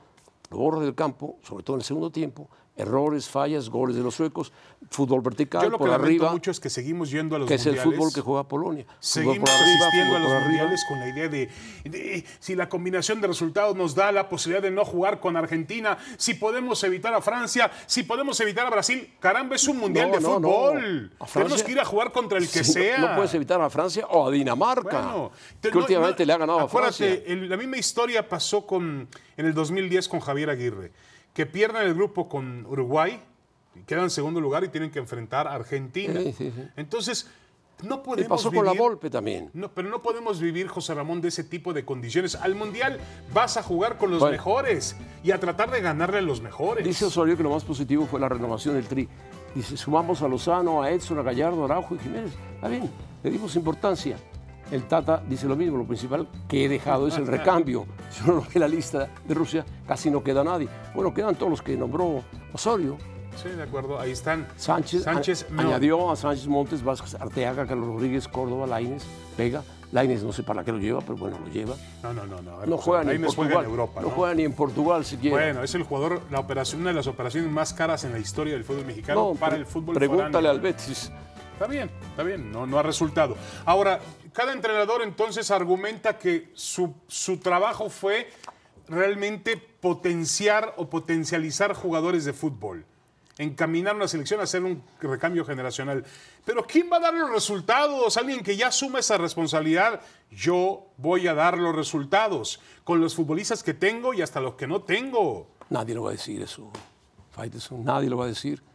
lo 0.51 0.57
borra 0.57 0.79
del 0.79 0.95
campo, 0.95 1.37
sobre 1.43 1.63
todo 1.63 1.75
en 1.75 1.81
el 1.81 1.85
segundo 1.85 2.11
tiempo, 2.11 2.47
errores, 2.75 3.27
fallas, 3.27 3.69
goles 3.69 3.95
de 3.97 4.01
los 4.03 4.15
suecos, 4.15 4.53
fútbol 4.89 5.19
vertical 5.21 5.61
Yo 5.63 5.69
lo 5.69 5.77
que 5.77 5.79
por 5.79 5.89
lamento 5.89 6.05
arriba, 6.07 6.31
mucho 6.31 6.49
es 6.51 6.61
que 6.61 6.69
seguimos 6.69 7.11
yendo 7.11 7.35
a 7.35 7.39
los 7.39 7.47
que 7.49 7.55
es 7.55 7.65
el 7.65 7.73
mundiales. 7.75 7.95
fútbol 7.97 8.13
que 8.13 8.21
juega 8.21 8.47
Polonia. 8.47 8.85
Seguimos 9.01 9.49
arriba, 9.49 9.85
asistiendo 9.87 10.15
a 10.15 10.19
los 10.19 10.43
mundiales 10.43 10.85
con 10.87 10.99
la 10.99 11.09
idea 11.09 11.27
de, 11.27 11.49
de 11.83 12.25
si 12.39 12.55
la 12.55 12.69
combinación 12.69 13.19
de 13.19 13.27
resultados 13.27 13.75
nos 13.75 13.95
da 13.95 14.13
la 14.13 14.29
posibilidad 14.29 14.61
de 14.63 14.71
no 14.71 14.85
jugar 14.85 15.19
con 15.19 15.35
Argentina, 15.35 15.97
si 16.17 16.35
podemos 16.35 16.81
evitar 16.85 17.13
a 17.13 17.21
Francia, 17.21 17.69
si 17.85 18.03
podemos 18.03 18.39
evitar 18.39 18.65
a 18.65 18.69
Brasil. 18.69 19.13
Caramba, 19.19 19.57
es 19.57 19.67
un 19.67 19.77
mundial 19.77 20.07
No, 20.09 20.15
de 20.15 20.21
no, 20.21 20.39
no. 20.39 20.47
fútbol. 20.49 20.79
Tenemos 20.79 21.31
Francia- 21.31 21.65
que 21.65 21.71
ir 21.73 21.79
a 21.81 21.85
jugar 21.85 22.11
contra 22.13 22.37
el 22.37 22.49
que 22.49 22.63
Sí, 22.63 22.69
no- 22.69 22.81
sea. 22.81 22.97
No, 22.99 23.15
puedes 23.17 23.33
evitar 23.33 23.59
a 23.61 23.69
Francia 23.69 24.05
o 24.09 24.27
a 24.27 24.31
Dinamarca, 24.31 25.01
Bueno, 25.01 25.31
te- 25.59 25.67
que 25.69 25.75
no- 25.75 25.81
últimamente 25.81 26.23
no- 26.23 26.27
le 26.27 26.33
ha 26.33 26.37
ganado 26.37 26.59
a 26.59 26.63
acuérdate, 26.63 26.95
Francia. 26.95 27.23
el- 27.33 27.49
la 27.49 27.57
misma 27.57 27.75
historia 27.77 28.29
pasó 28.29 28.65
con, 28.65 29.09
en 29.35 29.45
el 29.45 29.53
2010 29.53 30.07
con 30.07 30.21
Javier 30.21 30.49
Aguirre, 30.49 30.93
que 31.39 31.45
pierden 31.45 31.83
el 31.83 31.93
grupo 31.93 32.27
con 32.27 32.65
Uruguay, 32.65 33.17
y 33.73 33.79
quedan 33.83 34.03
en 34.03 34.09
segundo 34.09 34.41
lugar 34.41 34.65
y 34.65 34.67
tienen 34.67 34.91
que 34.91 34.99
enfrentar 34.99 35.47
a 35.47 35.53
Argentina. 35.53 36.19
Sí, 36.19 36.33
sí, 36.33 36.51
sí. 36.53 36.63
Entonces, 36.75 37.29
no 37.81 37.95
Y 37.95 37.99
podemos 37.99 38.27
pasó 38.27 38.49
vivir, 38.51 38.65
con 38.65 38.75
la 38.75 38.81
Volpe 38.81 39.09
también. 39.09 39.49
no, 39.53 39.71
pero 39.71 39.87
no 39.87 40.01
podemos 40.01 40.41
vivir, 40.41 40.67
José 40.67 40.95
Ramón, 40.95 41.21
de 41.21 41.29
ese 41.29 41.45
tipo 41.45 41.71
de 41.71 41.85
condiciones. 41.85 42.35
Al 42.35 42.55
Mundial 42.55 42.99
vas 43.33 43.55
a 43.55 43.63
jugar 43.63 43.97
con 43.97 44.11
los 44.11 44.19
Bueno. 44.19 44.33
mejores 44.33 44.97
y 45.23 45.31
a 45.31 45.39
tratar 45.39 45.71
de 45.71 45.79
ganarle 45.79 46.17
a 46.17 46.21
los 46.21 46.41
mejores. 46.41 46.83
Dice 46.83 47.05
Osorio 47.05 47.37
que 47.37 47.43
lo 47.43 47.51
más 47.51 47.63
positivo 47.63 48.05
fue 48.05 48.19
la 48.19 48.27
renovación 48.27 48.75
del 48.75 48.85
Tri. 48.85 49.07
Dice, 49.55 49.77
sumamos 49.77 50.21
a 50.21 50.27
Lozano, 50.27 50.83
a 50.83 50.91
Edson, 50.91 51.19
a 51.19 51.21
Gallardo, 51.23 51.61
a 51.61 51.65
Araujo 51.67 51.95
y 51.95 51.99
Jiménez. 51.99 52.33
Está 52.55 52.67
bien, 52.67 52.89
le 53.23 53.31
dimos 53.31 53.55
importancia. 53.55 54.17
El 54.71 54.83
Tata 54.83 55.23
dice 55.27 55.47
lo 55.47 55.55
mismo, 55.55 55.77
lo 55.77 55.85
principal 55.85 56.27
que 56.47 56.65
he 56.65 56.69
dejado 56.69 57.07
es 57.07 57.17
el 57.17 57.25
recambio. 57.25 57.85
Si 58.11 58.29
uno 58.29 58.45
ve 58.53 58.59
la 58.59 58.67
lista 58.67 59.09
de 59.27 59.33
Rusia, 59.33 59.65
casi 59.87 60.11
no 60.11 60.23
queda 60.23 60.43
nadie. 60.43 60.67
Bueno, 60.93 61.13
quedan 61.13 61.35
todos 61.35 61.49
los 61.49 61.61
que 61.61 61.75
nombró 61.75 62.23
Osorio. 62.53 62.97
Sí, 63.41 63.49
de 63.49 63.63
acuerdo, 63.63 63.99
ahí 63.99 64.11
están. 64.11 64.47
Sánchez, 64.57 65.03
Sánchez 65.03 65.47
a- 65.49 65.53
no. 65.53 65.61
añadió 65.61 66.11
a 66.11 66.15
Sánchez 66.15 66.47
Montes, 66.47 66.83
Vázquez, 66.83 67.15
Arteaga, 67.15 67.65
Carlos 67.65 67.87
Rodríguez, 67.87 68.27
Córdoba, 68.27 68.67
Laines, 68.67 69.05
Vega. 69.37 69.63
Laines 69.91 70.23
no 70.23 70.31
sé 70.31 70.43
para 70.43 70.63
qué 70.63 70.71
lo 70.71 70.77
lleva, 70.77 70.99
pero 71.01 71.15
bueno, 71.15 71.39
lo 71.43 71.51
lleva. 71.51 71.73
No, 72.03 72.13
no, 72.13 72.23
no. 72.27 72.39
no, 72.43 72.57
ver, 72.59 72.67
No 72.69 72.77
juega 72.77 73.03
ni 73.05 73.11
en 73.13 73.21
juega 73.23 73.35
Portugal. 73.35 73.63
en 73.65 73.69
Europa, 73.71 74.01
no 74.01 74.07
¿no? 74.09 74.13
juega 74.13 74.35
ni 74.35 74.43
en 74.43 74.53
Portugal 74.53 75.03
siquiera. 75.05 75.35
Bueno, 75.35 75.63
es 75.63 75.73
el 75.73 75.81
jugador, 75.83 76.21
la 76.29 76.39
operación, 76.39 76.81
una 76.81 76.91
de 76.91 76.95
las 76.97 77.07
operaciones 77.07 77.49
más 77.49 77.73
caras 77.73 78.03
en 78.03 78.11
la 78.11 78.19
historia 78.19 78.53
del 78.53 78.63
fútbol 78.65 78.85
mexicano 78.85 79.29
No, 79.31 79.35
para 79.35 79.55
el 79.55 79.65
fútbol 79.65 79.95
Pregúntale 79.95 80.29
foráneo. 80.31 80.51
al 80.51 80.59
Betis. 80.59 81.11
Está 81.59 81.67
bien, 81.67 81.91
está 82.11 82.23
bien, 82.23 82.53
no, 82.53 82.65
no 82.65 82.79
ha 82.79 82.83
resultado. 82.83 83.35
Ahora, 83.65 83.99
cada 84.31 84.53
entrenador 84.53 85.01
entonces 85.01 85.51
argumenta 85.51 86.17
que 86.17 86.51
su, 86.53 86.95
su 87.09 87.37
trabajo 87.39 87.89
fue 87.89 88.31
realmente 88.87 89.57
potenciar 89.57 90.73
o 90.77 90.89
potencializar 90.89 91.73
jugadores 91.73 92.23
de 92.23 92.31
fútbol, 92.31 92.85
encaminar 93.37 93.93
una 93.97 94.07
selección 94.07 94.39
a 94.39 94.43
hacer 94.43 94.63
un 94.63 94.81
recambio 95.01 95.43
generacional. 95.43 96.05
Pero 96.45 96.65
¿quién 96.65 96.89
va 96.89 96.95
a 96.95 97.01
dar 97.01 97.13
los 97.13 97.29
resultados? 97.29 98.15
Alguien 98.15 98.41
que 98.41 98.55
ya 98.55 98.67
asuma 98.67 98.99
esa 98.99 99.17
responsabilidad. 99.17 99.99
Yo 100.31 100.87
voy 100.95 101.27
a 101.27 101.33
dar 101.33 101.57
los 101.57 101.75
resultados 101.75 102.61
con 102.85 103.01
los 103.01 103.15
futbolistas 103.15 103.63
que 103.63 103.73
tengo 103.73 104.13
y 104.13 104.21
hasta 104.21 104.39
los 104.39 104.53
que 104.53 104.65
no 104.65 104.83
tengo. 104.83 105.49
Nadie 105.69 105.93
lo 105.93 106.03
va 106.03 106.11
a 106.11 106.13
decir 106.13 106.41
eso, 106.41 106.71
Faitelson, 107.31 107.83
nadie 107.83 108.09
lo 108.09 108.15
va 108.15 108.23
a 108.23 108.29
decir. 108.29 108.68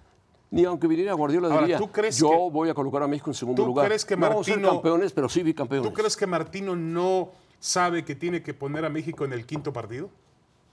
Ni 0.50 0.64
aunque 0.64 0.86
viniera 0.86 1.12
Guardiola 1.14 1.48
Ahora, 1.48 1.60
diría, 1.62 1.78
¿tú 1.78 1.90
crees 1.90 2.16
yo 2.18 2.30
que- 2.30 2.36
voy 2.52 2.68
a 2.68 2.74
colocar 2.74 3.02
a 3.02 3.08
México 3.08 3.30
en 3.30 3.34
segundo 3.34 3.62
¿Tú 3.62 3.66
lugar. 3.68 3.86
crees 3.86 4.04
que 4.04 4.16
no 4.16 4.28
vamos 4.28 4.42
a 4.42 4.44
ser 4.44 4.54
Martino- 4.60 4.72
campeones, 4.74 5.12
pero 5.12 5.28
sí 5.28 5.42
bicampeones. 5.42 5.88
¿Tú 5.90 5.94
crees 5.94 6.16
que 6.16 6.26
Martino 6.26 6.76
no 6.76 7.30
sabe 7.58 8.04
que 8.04 8.14
tiene 8.14 8.42
que 8.42 8.54
poner 8.54 8.84
a 8.84 8.88
México 8.88 9.24
en 9.24 9.32
el 9.32 9.46
quinto 9.46 9.72
partido? 9.72 10.10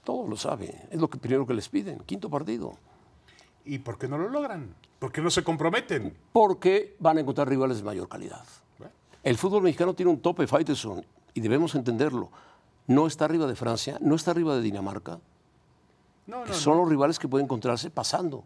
Todos 0.04 0.28
lo 0.28 0.36
saben, 0.36 0.70
es 0.90 1.00
lo 1.00 1.08
que 1.08 1.18
primero 1.18 1.46
que 1.46 1.54
les 1.54 1.68
piden, 1.68 1.98
quinto 2.00 2.28
partido. 2.30 2.74
¿Y 3.64 3.78
por 3.78 3.98
qué 3.98 4.08
no 4.08 4.18
lo 4.18 4.28
logran? 4.28 4.74
¿Por 4.98 5.10
qué 5.12 5.20
no 5.20 5.30
se 5.30 5.42
comprometen? 5.42 6.16
Porque 6.32 6.96
van 7.00 7.18
a 7.18 7.20
encontrar 7.20 7.48
rivales 7.48 7.78
de 7.78 7.84
mayor 7.84 8.08
calidad. 8.08 8.44
El 9.24 9.36
fútbol 9.38 9.62
mexicano 9.62 9.94
tiene 9.94 10.10
un 10.10 10.18
tope, 10.20 10.48
Faitelson, 10.48 11.04
y 11.32 11.40
debemos 11.40 11.76
entenderlo. 11.76 12.30
No 12.88 13.06
está 13.06 13.24
arriba 13.24 13.46
de 13.46 13.54
Francia, 13.54 13.96
no 14.00 14.16
está 14.16 14.32
arriba 14.32 14.56
de 14.56 14.62
Dinamarca, 14.62 15.20
No, 16.26 16.42
que 16.42 16.50
no, 16.50 16.54
son 16.56 16.76
los 16.78 16.88
rivales 16.88 17.20
que 17.20 17.28
pueden 17.28 17.44
encontrarse 17.44 17.88
pasando. 17.90 18.42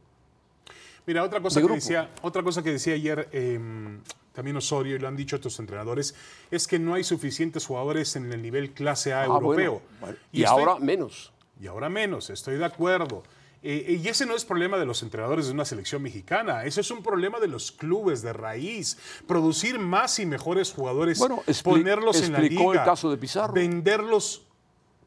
Mira, 1.07 1.23
otra 1.23 1.41
cosa, 1.41 1.61
que 1.63 1.69
decía, 1.69 2.11
otra 2.23 2.43
cosa 2.43 2.63
que 2.65 2.73
decía 2.73 2.95
ayer 2.95 3.29
eh, 3.33 3.61
también 4.33 4.57
Osorio, 4.57 4.97
y 4.97 4.99
lo 4.99 5.07
han 5.07 5.17
dicho 5.17 5.37
otros 5.37 5.59
entrenadores, 5.61 6.15
es 6.51 6.67
que 6.67 6.79
no 6.81 6.95
hay 6.95 7.05
suficientes 7.05 7.65
jugadores 7.65 8.17
en 8.17 8.33
el 8.33 8.43
nivel 8.43 8.73
clase 8.73 9.13
A 9.13 9.23
Ah, 9.23 9.27
europeo. 9.27 9.51
bueno, 9.53 9.83
bueno, 10.01 10.17
y 10.33 10.43
estoy- 10.43 10.61
ahora 10.63 10.79
menos. 10.81 11.33
Y 11.61 11.69
ahora 11.69 11.89
menos, 11.89 12.29
estoy 12.31 12.57
de 12.57 12.65
acuerdo. 12.65 13.23
Eh, 13.63 14.01
y 14.05 14.09
ese 14.09 14.27
no 14.27 14.37
es 14.37 14.45
problema 14.45 14.79
de 14.79 14.85
los 14.85 15.03
entrenadores 15.03 15.47
de 15.47 15.53
una 15.53 15.65
selección 15.65 16.03
mexicana, 16.03 16.65
ese 16.65 16.83
es 16.83 16.91
un 16.91 17.03
problema 17.03 17.41
de 17.41 17.49
los 17.49 17.73
clubes 17.73 18.21
de 18.23 18.33
raíz. 18.33 18.99
Producir 19.27 19.79
más 19.79 20.19
y 20.19 20.27
mejores 20.27 20.73
jugadores, 20.73 21.19
Bueno, 21.19 21.43
ponerlos 21.65 22.21
en 22.23 22.33
la 22.33 22.41
liga, 22.41 22.63
el 22.73 22.85
caso 22.85 23.11
de 23.11 23.17
Pizarro. 23.17 23.55
venderlos 23.55 24.43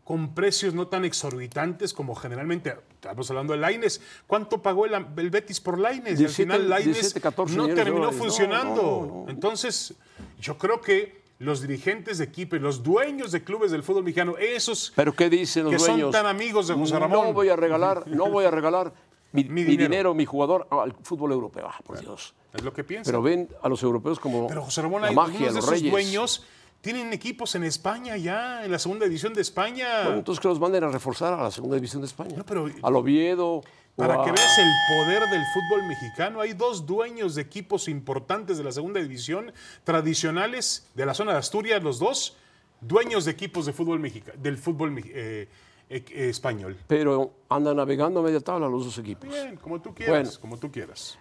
con 0.10 0.34
precios 0.34 0.74
no 0.74 0.88
tan 0.88 1.06
exorbitantes 1.06 1.94
como 1.94 2.16
generalmente 2.16 2.76
estamos 2.96 3.30
hablando 3.30 3.54
de 3.54 3.60
Laines. 3.60 4.02
¿Cuánto 4.26 4.60
pagó 4.60 4.88
el, 4.88 4.94
el 5.18 5.30
Betis 5.30 5.62
por 5.62 5.78
Laines? 5.78 6.20
Y 6.20 6.24
al 6.24 6.32
17, 6.32 6.44
final 6.46 6.68
Laines 6.68 6.96
17, 6.96 7.22
14 7.22 7.56
no 7.56 7.68
terminó 7.68 7.96
dólares. 8.08 8.18
Funcionando. 8.18 8.82
no, 8.82 9.06
no, 9.06 9.26
no. 9.26 9.30
Entonces, 9.30 9.94
yo 10.42 10.58
creo 10.58 10.82
que 10.82 11.22
los 11.38 11.62
dirigentes 11.62 12.18
de 12.18 12.24
equipo 12.24 12.56
los 12.56 12.82
dueños 12.82 13.32
de 13.32 13.44
clubes 13.44 13.70
del 13.70 13.84
fútbol 13.84 14.04
mexicano, 14.04 14.36
esos 14.40 14.92
Pero 14.96 15.14
¿qué 15.16 15.30
dicen 15.30 15.66
los 15.66 15.74
que 15.74 15.78
son 15.78 15.90
dueños? 15.90 16.12
tan 16.12 16.26
amigos 16.26 16.68
de 16.70 16.74
José 16.74 16.98
Ramón. 16.98 17.28
No 17.28 17.34
voy 17.34 17.50
a 17.50 17.56
regalar, 17.56 18.08
no 18.08 18.32
voy 18.32 18.46
a 18.46 18.50
regalar 18.50 18.92
mi, 19.32 19.44
Mi 19.44 19.64
mi 19.64 19.78
dinero. 19.78 20.16
mi 20.16 20.26
jugador 20.26 20.68
al 20.72 20.92
fútbol 21.04 21.34
europeo. 21.34 21.68
Ah, 21.72 21.82
por 21.86 22.00
Dios. 22.00 22.34
es 22.52 22.64
lo 22.64 22.74
que 22.74 22.84
piensan. 22.84 23.12
Pero 23.12 23.22
ven 23.22 23.48
a 23.62 23.70
los 23.70 23.84
europeos 23.84 24.20
como 24.20 24.48
Pero 24.48 24.64
José 24.64 24.82
Ramón, 24.82 25.04
la 25.04 25.10
hay 25.10 25.16
magia, 25.16 25.50
de 25.50 25.54
los 25.54 25.70
reyes. 25.70 25.92
dueños 25.92 26.48
tienen 26.82 27.12
equipos 27.14 27.56
en 27.56 27.64
España 27.64 28.16
ya, 28.18 28.64
en 28.64 28.72
la 28.72 28.80
segunda 28.80 29.06
división 29.06 29.34
de 29.34 29.42
España. 29.42 30.04
Bueno, 30.04 30.20
entonces 30.20 30.42
que 30.42 30.48
los 30.48 30.60
manden 30.60 30.84
a 30.84 30.88
reforzar 30.90 31.34
a 31.34 31.44
la 31.44 31.52
segunda 31.52 31.76
división 31.76 32.02
de 32.02 32.08
España. 32.08 32.36
No, 32.38 32.46
pero- 32.46 32.70
Al 32.82 32.96
Oviedo. 32.96 33.62
Para 33.96 34.24
que 34.24 34.32
veas 34.32 34.58
el 34.60 34.72
poder 34.98 35.24
del 35.30 35.42
fútbol 35.54 35.86
mexicano, 35.86 36.40
hay 36.40 36.54
dos 36.54 36.86
dueños 36.86 37.36
de 37.36 37.42
equipos 37.42 37.90
importantes 37.90 38.58
de 38.58 38.64
la 38.64 38.72
segunda 38.72 39.02
división, 39.02 39.52
tradicionales 39.84 40.88
de 40.96 41.06
la 41.06 41.14
zona 41.14 41.34
de 41.34 41.40
Asturias, 41.40 41.84
los 41.84 42.00
dos, 42.00 42.38
dueños 42.80 43.26
de 43.26 43.32
equipos 43.32 43.66
de 43.66 43.74
fútbol 43.74 44.00
mexica- 44.00 44.32
del 44.38 44.58
fútbol 44.58 44.98
eh, 45.06 45.50
eh, 45.90 46.30
español. 46.30 46.78
Pero 46.88 47.34
andan 47.50 47.76
navegando 47.76 48.22
a 48.22 48.24
media 48.24 48.40
tabla 48.40 48.70
los 48.70 48.86
dos 48.86 48.98
equipos. 49.00 49.28
Bien, 49.30 49.58
como 49.58 49.82
tú 49.82 49.94
quieras, 49.94 50.16
Bueno. 50.30 50.40
como 50.40 50.58
tú 50.58 50.72
quieras. 50.72 51.20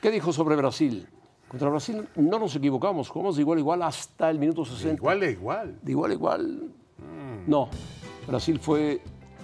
¿Qué 0.00 0.12
dijo 0.12 0.32
sobre 0.32 0.54
Brasil? 0.54 1.08
Contra 1.52 1.68
Brasil 1.68 2.08
no 2.16 2.38
nos 2.38 2.56
equivocamos, 2.56 3.08
jugamos 3.10 3.36
de 3.36 3.42
igual 3.42 3.58
a 3.58 3.60
igual 3.60 3.82
hasta 3.82 4.30
el 4.30 4.38
minuto 4.38 4.64
60. 4.64 4.94
Igual 4.94 5.22
e 5.22 5.30
igual. 5.32 5.78
De 5.82 5.92
igual 5.92 6.10
a 6.10 6.14
igual. 6.14 6.62
No, 7.46 7.68
Brasil 8.26 8.58
fue, 8.58 9.02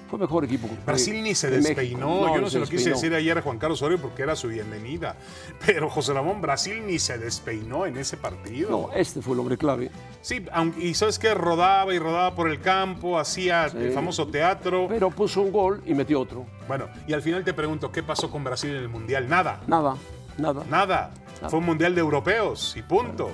fue 0.09 0.19
mejor 0.19 0.45
equipo. 0.45 0.69
Brasil 0.87 1.23
ni 1.23 1.35
se 1.35 1.51
despeinó. 1.51 2.35
Yo 2.35 2.41
no 2.41 2.49
se 2.49 2.59
lo 2.61 2.65
quise 2.65 2.77
despeinó. 2.91 2.97
decir 2.97 3.15
ayer 3.15 3.37
a 3.37 3.43
Juan 3.43 3.59
Carlos 3.59 3.83
Osorio 3.83 3.99
porque 4.01 4.23
era 4.23 4.37
su 4.37 4.49
bienvenida. 4.49 5.17
Pero 5.67 5.91
José 5.91 6.15
Ramón, 6.15 6.41
Brasil 6.41 6.83
ni 6.87 6.99
se 6.99 7.19
despeinó 7.19 7.85
en 7.85 7.99
ese 7.99 8.17
partido. 8.17 8.71
No, 8.71 8.91
este 8.95 9.21
fue 9.21 9.35
el 9.35 9.41
hombre 9.41 9.59
clave. 9.59 9.91
Sí, 10.23 10.43
aunque, 10.53 10.83
y 10.87 10.95
sabes 10.95 11.19
que 11.19 11.35
rodaba 11.35 11.93
y 11.93 11.99
rodaba 11.99 12.35
por 12.35 12.49
el 12.49 12.61
campo, 12.63 13.19
hacía 13.19 13.67
el 13.67 13.93
famoso 13.93 14.29
teatro. 14.29 14.87
Pero 14.89 15.11
puso 15.11 15.43
un 15.43 15.53
gol 15.53 15.83
y 15.85 15.93
metió 15.93 16.21
otro. 16.23 16.47
Bueno, 16.67 16.87
y 17.07 17.13
al 17.13 17.21
final 17.21 17.45
te 17.45 17.53
pregunto, 17.53 17.93
¿qué 17.93 18.03
pasó 18.03 18.31
con 18.31 18.43
Brasil 18.45 18.71
en 18.71 18.77
el 18.77 18.89
Mundial? 18.89 19.29
Nada, 19.29 19.61
Nada, 19.67 19.95
nada. 20.39 20.65
nada. 20.71 21.11
Fue 21.49 21.59
un 21.59 21.67
Mundial 21.67 21.95
de 21.95 22.01
europeos 22.01 22.75
y 22.77 22.83
punto. 22.83 23.31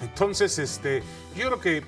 Entonces, 0.00 0.58
este, 0.58 1.02
yo 1.36 1.46
creo 1.48 1.60
que 1.60 1.82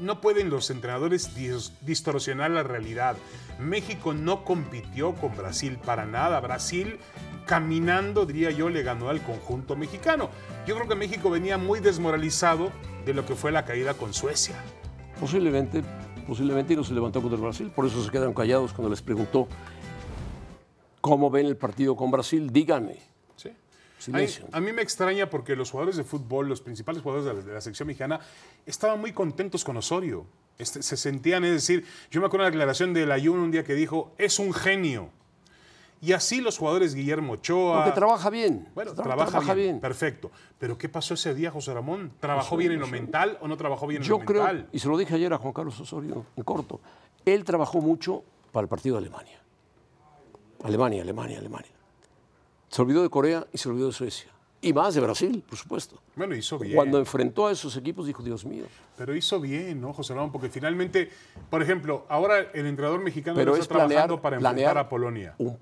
no 0.00 0.20
pueden 0.20 0.50
los 0.50 0.70
entrenadores 0.70 1.34
dis- 1.36 1.72
distorsionar 1.80 2.50
la 2.50 2.62
realidad. 2.62 3.16
México 3.58 4.12
no 4.12 4.44
compitió 4.44 5.14
con 5.14 5.34
Brasil 5.36 5.78
para 5.84 6.04
nada. 6.06 6.38
Brasil, 6.40 6.98
caminando, 7.46 8.26
diría 8.26 8.50
yo, 8.50 8.68
le 8.68 8.82
ganó 8.82 9.08
al 9.08 9.22
conjunto 9.22 9.76
mexicano. 9.76 10.28
Yo 10.66 10.74
creo 10.76 10.88
que 10.88 10.94
México 10.96 11.30
venía 11.30 11.56
muy 11.58 11.80
desmoralizado 11.80 12.70
de 13.06 13.14
lo 13.14 13.24
que 13.24 13.34
fue 13.34 13.52
la 13.52 13.64
caída 13.64 13.94
con 13.94 14.12
Suecia. 14.12 14.56
Posiblemente, 15.18 15.82
posiblemente 16.26 16.74
y 16.74 16.76
no 16.76 16.84
se 16.84 16.92
levantó 16.94 17.20
contra 17.20 17.36
el 17.36 17.42
Brasil. 17.42 17.70
Por 17.74 17.86
eso 17.86 18.02
se 18.04 18.10
quedaron 18.10 18.34
callados 18.34 18.72
cuando 18.72 18.90
les 18.90 19.02
preguntó 19.02 19.48
cómo 21.00 21.30
ven 21.30 21.46
el 21.46 21.56
partido 21.56 21.96
con 21.96 22.10
Brasil. 22.10 22.50
Díganme. 22.52 23.09
Silencio. 24.00 24.46
A, 24.52 24.56
a 24.56 24.60
mí 24.60 24.72
me 24.72 24.82
extraña 24.82 25.30
porque 25.30 25.54
los 25.54 25.70
jugadores 25.70 25.96
de 25.96 26.04
fútbol, 26.04 26.48
los 26.48 26.60
principales 26.60 27.02
jugadores 27.02 27.26
de 27.26 27.34
la, 27.34 27.46
de 27.46 27.54
la 27.54 27.60
sección 27.60 27.86
mexicana, 27.86 28.18
estaban 28.66 29.00
muy 29.00 29.12
contentos 29.12 29.62
con 29.64 29.76
Osorio. 29.76 30.26
Este, 30.58 30.82
se 30.82 30.96
sentían, 30.96 31.44
es 31.44 31.52
decir, 31.52 31.86
yo 32.10 32.20
me 32.20 32.26
acuerdo 32.26 32.44
de 32.44 32.50
la 32.50 32.56
declaración 32.56 32.92
del 32.92 33.12
Ayuno 33.12 33.42
un 33.44 33.50
día 33.50 33.62
que 33.64 33.74
dijo, 33.74 34.12
es 34.18 34.38
un 34.38 34.52
genio. 34.52 35.10
Y 36.02 36.12
así 36.14 36.40
los 36.40 36.56
jugadores 36.56 36.94
Guillermo 36.94 37.34
Ochoa. 37.34 37.84
Porque 37.84 37.94
trabaja 37.94 38.30
bien. 38.30 38.66
Bueno, 38.74 38.92
Tra- 38.94 39.02
trabaja, 39.02 39.52
bien, 39.52 39.80
Perfecto. 39.80 40.30
Pero 40.58 40.78
¿qué 40.78 40.88
pasó 40.88 41.12
ese 41.12 41.34
día, 41.34 41.50
José 41.50 41.74
Ramón? 41.74 42.12
¿Trabajó 42.20 42.56
bien 42.56 42.72
en 42.72 42.80
lo 42.80 42.86
mental 42.86 43.36
o 43.42 43.48
no 43.48 43.56
trabajó 43.58 43.86
bien 43.86 44.00
en 44.02 44.08
Yo 44.08 44.18
lo 44.18 44.24
creo, 44.24 44.42
mental? 44.44 44.68
y 44.72 44.78
se 44.78 44.88
lo 44.88 44.96
dije 44.96 45.14
ayer 45.14 45.30
a 45.34 45.36
Juan 45.38 45.52
Carlos 45.52 45.78
Osorio 45.78 46.24
en 46.36 46.42
corto, 46.42 46.80
él 47.26 47.44
trabajó 47.44 47.82
mucho 47.82 48.24
para 48.50 48.62
el 48.62 48.68
partido 48.68 48.96
de 48.96 49.00
Alemania. 49.06 49.40
Alemania, 50.64 51.02
Alemania, 51.02 51.38
Alemania. 51.38 51.70
Se 52.70 52.80
olvidó 52.80 53.02
de 53.02 53.10
Corea 53.10 53.46
y 53.52 53.58
se 53.58 53.68
olvidó 53.68 53.88
de 53.88 53.92
Suecia. 53.92 54.30
Y 54.62 54.72
más 54.72 54.94
de 54.94 55.00
Brasil, 55.00 55.42
por 55.48 55.58
supuesto. 55.58 56.00
Bueno, 56.14 56.36
hizo 56.36 56.58
bien. 56.58 56.76
Cuando 56.76 56.98
enfrentó 56.98 57.46
a 57.46 57.52
esos 57.52 57.76
equipos 57.76 58.06
dijo, 58.06 58.22
Dios 58.22 58.44
mío. 58.44 58.64
Pero 58.96 59.16
hizo 59.16 59.40
bien, 59.40 59.80
¿no, 59.80 59.92
José 59.92 60.14
Ramón? 60.14 60.30
Porque 60.30 60.50
finalmente, 60.50 61.10
por 61.48 61.62
ejemplo, 61.62 62.04
ahora 62.08 62.38
el 62.52 62.66
entrenador 62.66 63.00
mexicano 63.00 63.36
Pero 63.36 63.52
está 63.52 63.62
es 63.62 63.68
planear, 63.68 63.88
trabajando 63.88 64.22
para 64.22 64.36
enfrentar 64.36 64.78
a 64.78 64.88
Polonia. 64.88 65.34
un, 65.38 65.58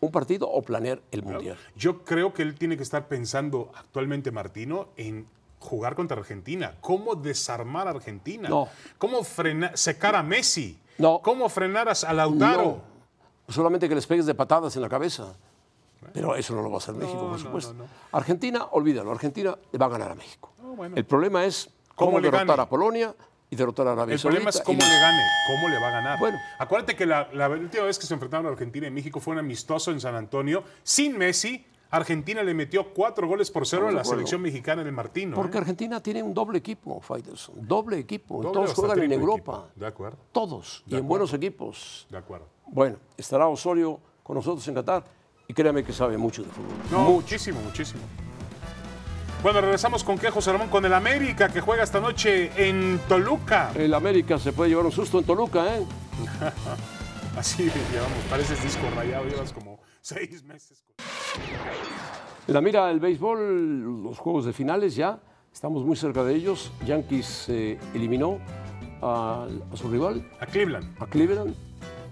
un 0.00 0.10
partido 0.10 0.50
o 0.50 0.62
planear 0.62 1.00
el 1.10 1.22
Mundial. 1.22 1.56
Yo 1.76 2.02
creo 2.02 2.32
que 2.32 2.42
él 2.42 2.54
tiene 2.54 2.76
que 2.76 2.82
estar 2.82 3.06
pensando 3.08 3.70
actualmente, 3.76 4.30
Martino, 4.30 4.88
en 4.96 5.26
jugar 5.58 5.94
contra 5.94 6.16
Argentina. 6.16 6.76
¿Cómo 6.80 7.14
desarmar 7.14 7.86
a 7.86 7.90
Argentina? 7.90 8.48
No. 8.48 8.68
¿Cómo 8.96 9.22
frenar, 9.22 9.76
secar 9.76 10.16
a 10.16 10.22
Messi? 10.22 10.78
No. 10.96 11.20
¿Cómo 11.22 11.48
frenar 11.50 11.90
a, 11.90 11.92
a 11.92 12.14
Lautaro? 12.14 12.80
No, 13.46 13.52
solamente 13.52 13.86
que 13.86 13.94
les 13.94 14.06
pegues 14.06 14.24
de 14.24 14.34
patadas 14.34 14.74
en 14.76 14.82
la 14.82 14.88
cabeza. 14.88 15.34
Pero 16.12 16.34
eso 16.34 16.54
no 16.54 16.62
lo 16.62 16.70
va 16.70 16.76
a 16.76 16.78
hacer 16.78 16.94
México, 16.94 17.28
por 17.28 17.38
supuesto. 17.38 17.72
no, 17.74 17.84
no. 17.84 17.88
Argentina, 18.12 18.66
olvídalo, 18.72 19.10
Argentina 19.12 19.56
le 19.70 19.78
va 19.78 19.86
a 19.86 19.88
ganar 19.90 20.10
a 20.12 20.14
México. 20.14 20.52
Bueno. 20.76 20.96
El 20.96 21.04
problema 21.04 21.44
es 21.44 21.70
¿Cómo 21.94 22.12
cómo, 22.12 22.20
derrotar 22.22 22.46
gane? 22.46 22.62
a 22.62 22.68
Polonia 22.68 23.14
y 23.50 23.56
derrotar 23.56 23.86
a 23.88 23.92
Arabia 23.92 24.14
El 24.14 24.20
problema 24.20 24.50
es 24.50 24.60
cómo 24.62 24.78
y- 24.78 24.80
le 24.82 24.88
gane, 25.00 25.22
cómo 25.48 25.68
le 25.68 25.80
va 25.80 25.88
a 25.88 25.90
ganar. 25.90 26.18
Bueno. 26.18 26.38
Acuérdate 26.58 26.96
que 26.96 27.04
la, 27.06 27.28
la 27.32 27.48
última 27.48 27.84
vez 27.84 27.98
que 27.98 28.06
se 28.06 28.14
enfrentaron 28.14 28.46
Argentina 28.46 28.86
y 28.86 28.90
México 28.90 29.20
fue 29.20 29.32
un 29.34 29.40
amistoso 29.40 29.90
en 29.90 30.00
San 30.00 30.14
Antonio. 30.14 30.62
Sin 30.82 31.18
Messi, 31.18 31.66
Argentina 31.90 32.42
le 32.44 32.54
metió 32.54 32.94
cuatro 32.94 33.26
goles 33.28 33.50
por 33.50 33.66
cero 33.66 33.88
a 33.88 33.92
la 33.92 34.04
selección 34.04 34.40
mexicana 34.40 34.80
en 34.82 34.86
el 34.88 34.94
Martino. 34.94 35.34
Porque 35.36 35.58
¿eh? 35.58 35.60
Argentina 35.60 36.00
tiene 36.00 36.22
un 36.22 36.32
doble 36.32 36.58
equipo, 36.58 37.00
Faitelson. 37.00 37.56
Doble 37.66 37.98
equipo. 37.98 38.36
Doble 38.42 38.52
Todos 38.52 38.74
juegan 38.74 39.02
en 39.02 39.12
Europa. 39.12 39.64
equipo. 39.66 39.80
De 39.80 39.86
acuerdo, 39.86 40.18
Todos. 40.32 40.82
De 40.86 40.96
y 40.96 40.98
en 41.00 41.08
buenos 41.08 41.34
equipos. 41.34 42.06
de 42.08 42.16
acuerdo. 42.18 42.46
Bueno, 42.68 42.96
estará 43.16 43.48
Osorio 43.48 43.98
con 44.22 44.36
nosotros 44.36 44.66
en 44.68 44.74
Qatar 44.76 45.04
y 45.50 45.52
créame 45.52 45.82
que 45.82 45.92
sabe 45.92 46.16
mucho 46.16 46.44
de 46.44 46.48
fútbol. 46.48 46.76
No, 46.92 47.10
muchísimo, 47.10 47.60
muchísimo. 47.60 48.00
Bueno, 49.42 49.60
regresamos 49.60 50.04
con 50.04 50.16
qué, 50.16 50.30
José 50.30 50.52
Ramón, 50.52 50.68
con 50.68 50.84
el 50.84 50.94
América 50.94 51.48
que 51.48 51.60
juega 51.60 51.82
esta 51.82 51.98
noche 51.98 52.52
en 52.56 53.00
Toluca. 53.08 53.72
El 53.74 53.92
América 53.94 54.38
se 54.38 54.52
puede 54.52 54.70
llevar 54.70 54.86
un 54.86 54.92
susto 54.92 55.18
en 55.18 55.24
Toluca, 55.24 55.76
¿eh? 55.76 55.82
Así 57.36 57.64
llevamos, 57.90 58.18
pareces 58.28 58.62
disco 58.62 58.82
rayado, 58.94 59.24
llevas 59.26 59.52
como 59.52 59.80
seis 60.00 60.44
meses. 60.44 60.84
La 62.46 62.60
mira 62.60 62.88
el 62.92 63.00
béisbol, 63.00 64.02
los 64.04 64.18
juegos 64.18 64.44
de 64.44 64.52
finales 64.52 64.94
ya, 64.94 65.18
estamos 65.52 65.84
muy 65.84 65.96
cerca 65.96 66.22
de 66.22 66.34
ellos. 66.36 66.70
Yankees 66.86 67.46
eh, 67.48 67.76
eliminó 67.94 68.38
a, 69.02 69.48
a 69.72 69.76
su 69.76 69.90
rival, 69.90 70.30
A 70.38 70.46
Cleveland. 70.46 71.02
a 71.02 71.06
Cleveland, 71.06 71.56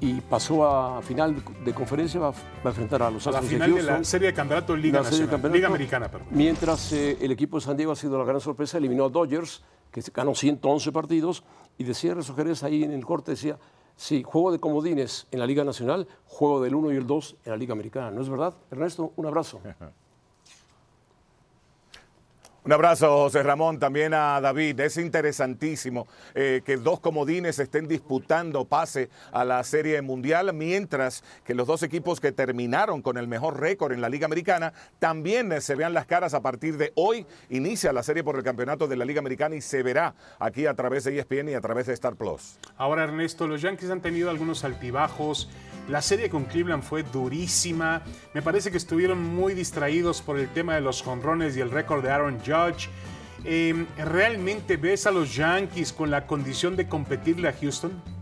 y 0.01 0.21
pasó 0.21 0.65
a 0.67 1.03
final 1.03 1.43
de 1.65 1.75
conferencia, 1.75 2.21
va, 2.21 2.29
a- 2.29 2.31
va 2.33 2.37
a 2.65 2.69
enfrentar 2.69 3.03
a 3.03 3.11
los 3.11 3.27
A 3.27 3.31
la 3.33 3.39
Astros 3.39 3.51
de 3.51 3.57
final 3.67 3.75
de 3.75 3.83
la 3.83 4.05
serie 4.05 4.29
de 4.29 4.35
campeonato 4.35 4.77
Liga 4.77 5.03
de 5.03 5.11
campeonato. 5.27 5.49
Liga 5.49 5.69
Americana, 5.69 6.09
perdón. 6.11 6.29
Mientras 6.31 6.93
eh, 6.93 7.19
el 7.21 7.33
equipo 7.33 7.59
de 7.59 7.65
San 7.65 7.77
Diego 7.77 7.93
ha 7.93 7.97
sido 7.97 8.17
la 8.19 8.25
gran 8.25 8.41
sorpresa, 8.41 8.79
eliminó 8.79 9.07
a 9.07 9.09
Dodgers, 9.09 9.63
que 9.91 10.03
ganó 10.15 10.35
111 10.35 10.93
partidos, 10.93 11.43
y 11.79 11.85
decía 11.85 12.13
Ernesto 12.13 12.35
Jerez 12.35 12.63
ahí 12.63 12.85
en 12.85 12.93
el 12.93 13.05
corte, 13.05 13.33
decía, 13.33 13.59
sí, 13.97 14.23
juego 14.25 14.53
de 14.53 14.61
comodines 14.61 15.27
en 15.33 15.41
la 15.41 15.47
Liga 15.47 15.65
Nacional, 15.65 16.07
juego 16.27 16.61
del 16.61 16.75
1 16.75 16.93
y 16.93 16.97
el 16.97 17.07
2 17.07 17.37
en 17.45 17.51
la 17.51 17.57
Liga 17.57 17.73
Americana. 17.73 18.11
¿No 18.11 18.21
es 18.23 18.29
verdad? 18.29 18.55
Ernesto, 18.71 19.13
un 19.17 19.27
abrazo. 19.27 19.61
Un 22.69 22.75
abrazo, 22.75 23.09
José 23.23 23.43
Ramón, 23.43 23.79
también 23.79 24.13
a 24.13 24.39
David. 24.43 24.79
Es 24.81 24.99
interesantísimo 24.99 26.07
eh, 26.35 26.61
que 26.67 26.77
dos 26.77 27.01
comodines 27.01 27.59
estén 27.59 27.89
disputando 27.89 28.67
pase 28.67 29.09
a 29.33 29.43
la 29.47 29.65
Serie 29.65 30.03
Mundial, 30.03 30.53
mientras 30.53 31.25
que 31.47 31.55
los 31.55 31.67
dos 31.67 31.83
equipos 31.83 32.21
que 32.21 32.31
terminaron 32.31 33.01
con 33.01 33.17
el 33.17 33.27
mejor 33.27 33.59
récord 33.59 33.93
en 33.93 34.03
la 34.03 34.11
Liga 34.11 34.27
Americana 34.27 34.75
también 34.99 35.51
eh, 35.51 35.63
se 35.63 35.77
vean 35.77 35.95
las 35.95 36.05
caras 36.05 36.35
a 36.35 36.43
partir 36.43 36.77
de 36.77 36.93
hoy. 36.95 37.25
Inicia 37.49 37.91
la 37.91 38.03
serie 38.03 38.23
por 38.23 38.37
el 38.37 38.43
campeonato 38.43 38.87
de 38.87 38.97
la 38.97 39.07
Liga 39.07 39.21
Americana 39.21 39.57
y 39.57 39.63
se 39.63 39.83
verá 39.83 40.15
aquí 40.39 40.67
a 40.67 40.75
través 40.75 41.05
de 41.05 41.19
ESPN 41.19 41.49
y 41.49 41.55
a 41.55 41.63
través 41.63 41.87
de 41.87 41.95
Star 41.95 42.17
Plus. 42.17 42.59
Ahora, 42.77 43.05
Ernesto, 43.05 43.47
los 43.47 43.63
Yankees 43.63 43.89
han 43.89 44.03
tenido 44.03 44.29
algunos 44.29 44.63
altibajos. 44.65 45.49
La 45.89 46.03
serie 46.03 46.29
con 46.29 46.45
Cleveland 46.45 46.83
fue 46.83 47.03
durísima. 47.03 48.03
Me 48.35 48.43
parece 48.43 48.71
que 48.71 48.77
estuvieron 48.77 49.23
muy 49.23 49.55
distraídos 49.55 50.21
por 50.21 50.39
el 50.39 50.49
tema 50.49 50.75
de 50.75 50.83
los 50.83 51.03
jonrones 51.03 51.57
y 51.57 51.61
el 51.61 51.71
récord 51.71 52.03
de 52.03 52.11
Aaron 52.11 52.39
Judge. 52.41 52.91
Eh, 53.45 53.87
¿Realmente 53.97 54.77
ves 54.77 55.07
a 55.07 55.11
los 55.11 55.35
Yankees 55.35 55.95
con 55.95 56.11
la 56.11 56.27
condición 56.27 56.77
de 56.77 56.89
competirle 56.89 57.49
a 57.49 57.55
Houston? 57.55 58.18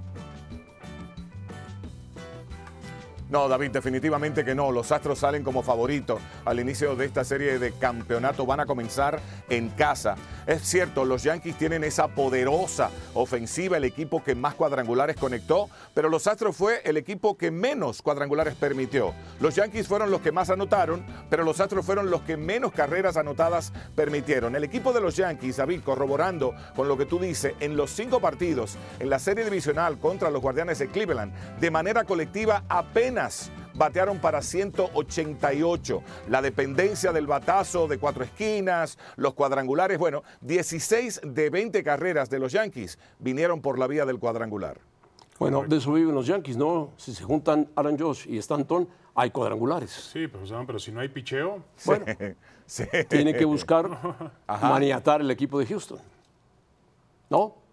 No, 3.28 3.48
David, 3.48 3.72
definitivamente 3.72 4.44
que 4.44 4.54
no. 4.54 4.70
Los 4.70 4.92
Astros 4.92 5.18
salen 5.18 5.42
como 5.42 5.64
favoritos 5.64 6.20
al 6.44 6.60
inicio 6.60 6.94
de 6.94 7.06
esta 7.06 7.24
serie 7.24 7.58
de 7.58 7.72
campeonato. 7.72 8.46
Van 8.46 8.60
a 8.60 8.66
comenzar 8.66 9.18
en 9.48 9.70
casa. 9.70 10.14
Es 10.46 10.62
cierto, 10.62 11.04
los 11.04 11.24
Yankees 11.24 11.58
tienen 11.58 11.82
esa 11.82 12.06
poderosa 12.06 12.90
ofensiva, 13.14 13.78
el 13.78 13.84
equipo 13.84 14.22
que 14.22 14.36
más 14.36 14.54
cuadrangulares 14.54 15.16
conectó, 15.16 15.68
pero 15.92 16.08
los 16.08 16.28
Astros 16.28 16.56
fue 16.56 16.82
el 16.84 16.96
equipo 16.96 17.36
que 17.36 17.50
menos 17.50 18.00
cuadrangulares 18.00 18.54
permitió. 18.54 19.12
Los 19.40 19.56
Yankees 19.56 19.88
fueron 19.88 20.12
los 20.12 20.20
que 20.20 20.30
más 20.30 20.48
anotaron, 20.50 21.04
pero 21.28 21.42
los 21.42 21.58
Astros 21.58 21.84
fueron 21.84 22.10
los 22.10 22.22
que 22.22 22.36
menos 22.36 22.70
carreras 22.70 23.16
anotadas 23.16 23.72
permitieron. 23.96 24.54
El 24.54 24.62
equipo 24.62 24.92
de 24.92 25.00
los 25.00 25.16
Yankees, 25.16 25.56
David, 25.56 25.80
corroborando 25.84 26.54
con 26.76 26.86
lo 26.86 26.96
que 26.96 27.06
tú 27.06 27.18
dices, 27.18 27.54
en 27.58 27.76
los 27.76 27.90
cinco 27.90 28.20
partidos 28.20 28.78
en 29.00 29.10
la 29.10 29.18
serie 29.18 29.42
divisional 29.42 29.98
contra 29.98 30.30
los 30.30 30.42
Guardianes 30.42 30.78
de 30.78 30.86
Cleveland, 30.86 31.32
de 31.58 31.70
manera 31.72 32.04
colectiva 32.04 32.62
apenas 32.68 33.15
batearon 33.74 34.18
para 34.18 34.42
188. 34.42 36.02
La 36.28 36.42
dependencia 36.42 37.12
del 37.12 37.26
batazo 37.26 37.88
de 37.88 37.98
cuatro 37.98 38.24
esquinas, 38.24 38.98
los 39.16 39.34
cuadrangulares, 39.34 39.98
bueno, 39.98 40.22
16 40.42 41.20
de 41.24 41.50
20 41.50 41.82
carreras 41.82 42.28
de 42.30 42.38
los 42.38 42.52
Yankees 42.52 42.98
vinieron 43.18 43.60
por 43.60 43.78
la 43.78 43.86
vía 43.86 44.04
del 44.04 44.18
cuadrangular. 44.18 44.78
Bueno, 45.38 45.64
de 45.66 45.76
eso 45.76 45.92
viven 45.92 46.14
los 46.14 46.26
Yankees, 46.26 46.56
¿no? 46.56 46.90
Si 46.96 47.14
se 47.14 47.22
juntan 47.22 47.68
Aaron 47.76 47.98
Josh 47.98 48.26
y 48.26 48.38
Stanton, 48.38 48.88
hay 49.14 49.30
cuadrangulares. 49.30 49.90
Sí, 49.90 50.28
pero, 50.28 50.66
pero 50.66 50.78
si 50.78 50.92
no 50.92 51.00
hay 51.00 51.08
picheo. 51.08 51.62
Bueno, 51.84 52.04
tiene 53.08 53.34
que 53.34 53.44
buscar 53.44 53.88
maniatar 54.62 55.20
el 55.20 55.30
equipo 55.30 55.58
de 55.58 55.66
Houston. 55.66 55.98
¿No? 57.28 57.65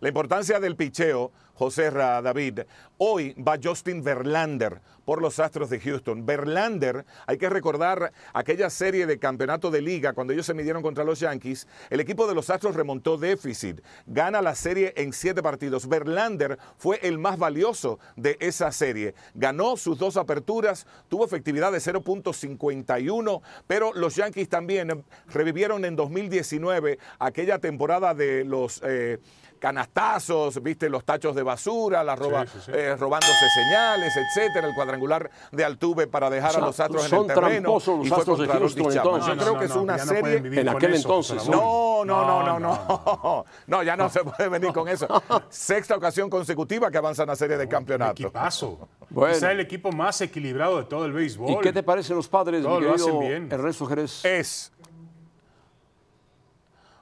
La 0.00 0.08
importancia 0.08 0.60
del 0.60 0.76
picheo 0.76 1.32
José 1.54 1.90
Ra 1.90 2.22
David. 2.22 2.60
Hoy 2.98 3.34
va 3.34 3.58
Justin 3.60 4.04
Verlander 4.04 4.80
por 5.04 5.20
los 5.20 5.40
Astros 5.40 5.70
de 5.70 5.80
Houston. 5.80 6.24
Verlander, 6.24 7.04
hay 7.26 7.36
que 7.36 7.48
recordar 7.48 8.12
aquella 8.32 8.70
serie 8.70 9.06
de 9.06 9.18
campeonato 9.18 9.72
de 9.72 9.82
liga 9.82 10.12
cuando 10.12 10.32
ellos 10.32 10.46
se 10.46 10.54
midieron 10.54 10.82
contra 10.82 11.02
los 11.02 11.18
Yankees. 11.18 11.66
El 11.90 11.98
equipo 11.98 12.28
de 12.28 12.36
los 12.36 12.48
Astros 12.48 12.76
remontó 12.76 13.18
déficit, 13.18 13.80
gana 14.06 14.40
la 14.40 14.54
serie 14.54 14.92
en 14.96 15.12
siete 15.12 15.42
partidos. 15.42 15.88
Verlander 15.88 16.58
fue 16.76 17.00
el 17.02 17.18
más 17.18 17.38
valioso 17.38 17.98
de 18.14 18.36
esa 18.38 18.70
serie. 18.70 19.14
Ganó 19.34 19.76
sus 19.76 19.98
dos 19.98 20.16
aperturas, 20.16 20.86
tuvo 21.08 21.24
efectividad 21.24 21.72
de 21.72 21.78
0.51, 21.78 23.42
pero 23.66 23.92
los 23.94 24.14
Yankees 24.14 24.48
también 24.48 25.04
revivieron 25.26 25.84
en 25.84 25.96
2019 25.96 27.00
aquella 27.18 27.58
temporada 27.58 28.14
de 28.14 28.44
los... 28.44 28.80
Eh, 28.84 29.18
canastazos, 29.58 30.62
viste 30.62 30.88
los 30.88 31.04
tachos 31.04 31.34
de 31.34 31.42
basura, 31.42 32.02
la 32.04 32.16
roba, 32.16 32.44
eh, 32.68 32.96
robándose 32.98 33.48
señales, 33.54 34.12
etcétera, 34.16 34.68
el 34.68 34.74
cuadrangular 34.74 35.30
de 35.52 35.64
Altuve 35.64 36.06
para 36.06 36.30
dejar 36.30 36.56
a 36.56 36.60
los 36.60 36.78
Astros 36.80 37.12
en 37.12 37.18
el 37.18 37.26
terreno. 37.26 37.74
Los 37.74 37.88
y 37.88 38.08
fue 38.08 38.24
contra 38.24 38.54
de 38.54 38.60
Houston, 38.60 38.92
entonces. 38.92 39.34
Yo 39.34 39.42
creo 39.42 39.58
que 39.58 39.64
es 39.66 39.76
una 39.76 39.98
serie 39.98 40.60
en 40.60 40.68
aquel 40.68 40.94
entonces. 40.94 41.48
No, 41.48 42.04
no, 42.04 42.24
no, 42.24 42.42
no, 42.42 42.58
no. 42.58 43.44
No, 43.66 43.82
ya 43.82 43.96
no 43.96 44.08
se 44.08 44.20
puede 44.24 44.48
venir 44.48 44.72
con 44.72 44.88
eso. 44.88 45.06
Sexta 45.48 45.96
ocasión 45.96 46.30
consecutiva 46.30 46.90
que 46.90 46.98
avanza 46.98 47.22
en 47.22 47.28
la 47.28 47.36
serie 47.36 47.56
de 47.56 47.68
campeonato. 47.68 48.12
Equipazo. 48.12 48.88
Bueno. 49.10 49.34
Es 49.34 49.42
el 49.42 49.60
equipo 49.60 49.90
más 49.90 50.20
equilibrado 50.20 50.78
de 50.78 50.84
todo 50.84 51.04
el 51.06 51.12
béisbol. 51.12 51.50
¿Y 51.50 51.58
qué 51.58 51.72
te 51.72 51.82
parecen 51.82 52.16
los 52.16 52.28
padres, 52.28 52.62
Todo 52.62 52.80
lo 52.80 52.94
hacen 52.94 53.20
bien. 53.20 53.48
Ernesto 53.50 53.86
Jerez? 53.86 54.24
Es 54.24 54.72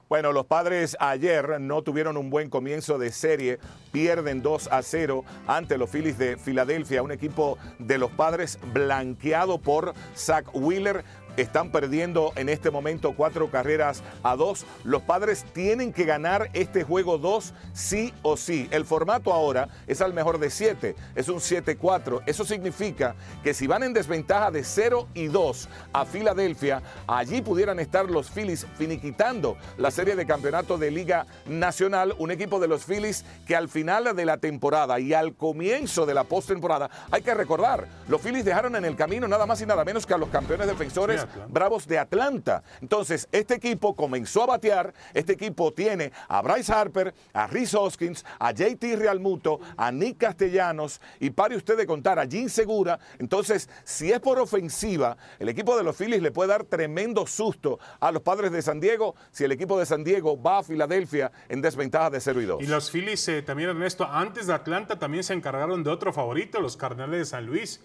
bueno, 0.09 0.31
los 0.31 0.45
padres 0.45 0.95
ayer 0.99 1.59
no 1.59 1.81
tuvieron 1.81 2.17
un 2.17 2.29
buen 2.29 2.49
comienzo 2.49 2.97
de 2.97 3.11
serie, 3.11 3.59
pierden 3.91 4.41
2 4.41 4.69
a 4.71 4.81
0 4.81 5.23
ante 5.47 5.77
los 5.77 5.89
Phillies 5.89 6.17
de 6.17 6.37
Filadelfia, 6.37 7.03
un 7.03 7.11
equipo 7.11 7.57
de 7.79 7.97
los 7.97 8.11
padres 8.11 8.57
blanqueado 8.73 9.57
por 9.57 9.93
Zach 10.15 10.45
Wheeler 10.53 11.03
están 11.37 11.71
perdiendo 11.71 12.33
en 12.35 12.49
este 12.49 12.71
momento 12.71 13.13
cuatro 13.15 13.49
carreras 13.49 14.03
a 14.23 14.35
dos. 14.35 14.65
Los 14.83 15.03
padres 15.03 15.45
tienen 15.53 15.93
que 15.93 16.05
ganar 16.05 16.49
este 16.53 16.83
juego 16.83 17.17
dos 17.17 17.53
sí 17.73 18.13
o 18.23 18.37
sí. 18.37 18.67
El 18.71 18.85
formato 18.85 19.31
ahora 19.31 19.69
es 19.87 20.01
al 20.01 20.13
mejor 20.13 20.39
de 20.39 20.49
siete, 20.49 20.95
es 21.15 21.29
un 21.29 21.37
7-4. 21.37 22.23
Eso 22.25 22.43
significa 22.43 23.15
que 23.43 23.53
si 23.53 23.67
van 23.67 23.83
en 23.83 23.93
desventaja 23.93 24.51
de 24.51 24.63
0 24.63 25.07
y 25.13 25.27
2 25.27 25.69
a 25.93 26.05
Filadelfia, 26.05 26.81
allí 27.07 27.41
pudieran 27.41 27.79
estar 27.79 28.09
los 28.09 28.29
Phillies 28.29 28.65
finiquitando 28.77 29.57
la 29.77 29.91
serie 29.91 30.15
de 30.15 30.25
campeonato 30.25 30.77
de 30.77 30.91
Liga 30.91 31.25
Nacional. 31.45 32.15
Un 32.17 32.31
equipo 32.31 32.59
de 32.59 32.67
los 32.67 32.85
Phillies 32.85 33.25
que 33.45 33.55
al 33.55 33.69
final 33.69 34.15
de 34.15 34.25
la 34.25 34.37
temporada 34.37 34.99
y 34.99 35.13
al 35.13 35.35
comienzo 35.35 36.05
de 36.05 36.13
la 36.13 36.23
postemporada, 36.23 36.89
hay 37.11 37.21
que 37.21 37.33
recordar, 37.33 37.87
los 38.07 38.21
Phillies 38.21 38.45
dejaron 38.45 38.75
en 38.75 38.85
el 38.85 38.95
camino 38.95 39.27
nada 39.27 39.45
más 39.45 39.61
y 39.61 39.65
nada 39.65 39.85
menos 39.85 40.05
que 40.05 40.13
a 40.13 40.17
los 40.17 40.29
campeones 40.29 40.67
defensores 40.67 41.26
Bravos 41.49 41.87
de 41.87 41.97
Atlanta. 41.97 42.63
Entonces, 42.81 43.27
este 43.31 43.55
equipo 43.55 43.95
comenzó 43.95 44.43
a 44.43 44.47
batear. 44.47 44.93
Este 45.13 45.33
equipo 45.33 45.73
tiene 45.73 46.11
a 46.27 46.41
Bryce 46.41 46.73
Harper, 46.73 47.13
a 47.33 47.47
Rhys 47.47 47.73
Hoskins, 47.73 48.25
a 48.39 48.51
JT 48.51 48.95
Realmuto, 48.97 49.59
a 49.75 49.91
Nick 49.91 50.17
Castellanos 50.17 51.01
y 51.19 51.29
pare 51.29 51.55
usted 51.55 51.77
de 51.77 51.85
contar 51.85 52.19
a 52.19 52.27
Jim 52.27 52.49
Segura. 52.49 52.99
Entonces, 53.19 53.69
si 53.83 54.11
es 54.11 54.19
por 54.19 54.39
ofensiva, 54.39 55.17
el 55.39 55.49
equipo 55.49 55.77
de 55.77 55.83
los 55.83 55.95
Phillies 55.95 56.21
le 56.21 56.31
puede 56.31 56.49
dar 56.49 56.63
tremendo 56.63 57.25
susto 57.27 57.79
a 57.99 58.11
los 58.11 58.21
padres 58.21 58.51
de 58.51 58.61
San 58.61 58.79
Diego 58.79 59.15
si 59.31 59.43
el 59.43 59.51
equipo 59.51 59.79
de 59.79 59.85
San 59.85 60.03
Diego 60.03 60.41
va 60.41 60.59
a 60.59 60.63
Filadelfia 60.63 61.31
en 61.49 61.61
desventaja 61.61 62.09
de 62.09 62.19
0 62.19 62.41
y 62.41 62.45
2. 62.45 62.63
Y 62.63 62.67
los 62.67 62.91
Phillies, 62.91 63.27
eh, 63.27 63.41
también 63.41 63.69
Ernesto, 63.69 64.05
antes 64.05 64.47
de 64.47 64.53
Atlanta 64.53 64.99
también 64.99 65.23
se 65.23 65.33
encargaron 65.33 65.83
de 65.83 65.89
otro 65.89 66.13
favorito, 66.13 66.61
los 66.61 66.77
Cardenales 66.77 67.19
de 67.19 67.25
San 67.25 67.45
Luis, 67.45 67.81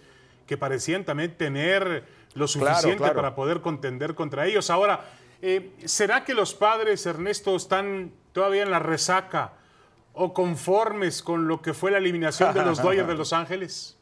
que 0.46 0.57
parecían 0.57 1.05
también 1.05 1.37
tener 1.37 2.05
lo 2.35 2.49
suficiente 2.49 3.11
para 3.11 3.35
poder 3.35 3.61
contender 3.61 4.14
contra 4.14 4.47
ellos. 4.47 4.71
Ahora, 4.71 5.05
eh, 5.40 5.73
¿será 5.85 6.25
que 6.25 6.35
los 6.35 6.55
padres, 6.55 7.05
Ernesto, 7.07 7.57
están 7.57 8.12
todavía 8.33 8.62
en 8.62 8.71
la 8.71 8.79
resaca 8.79 9.53
o 10.14 10.33
conformes 10.33 11.23
con 11.23 11.49
lo 11.49 11.62
que 11.62 11.75
fue 11.75 11.90
la 11.90 11.99
eliminación 11.99 12.55
de 12.55 12.64
los 12.64 12.79
Dodgers 12.83 13.09
de 13.09 13.14
Los 13.14 13.33
Ángeles? 13.33 13.97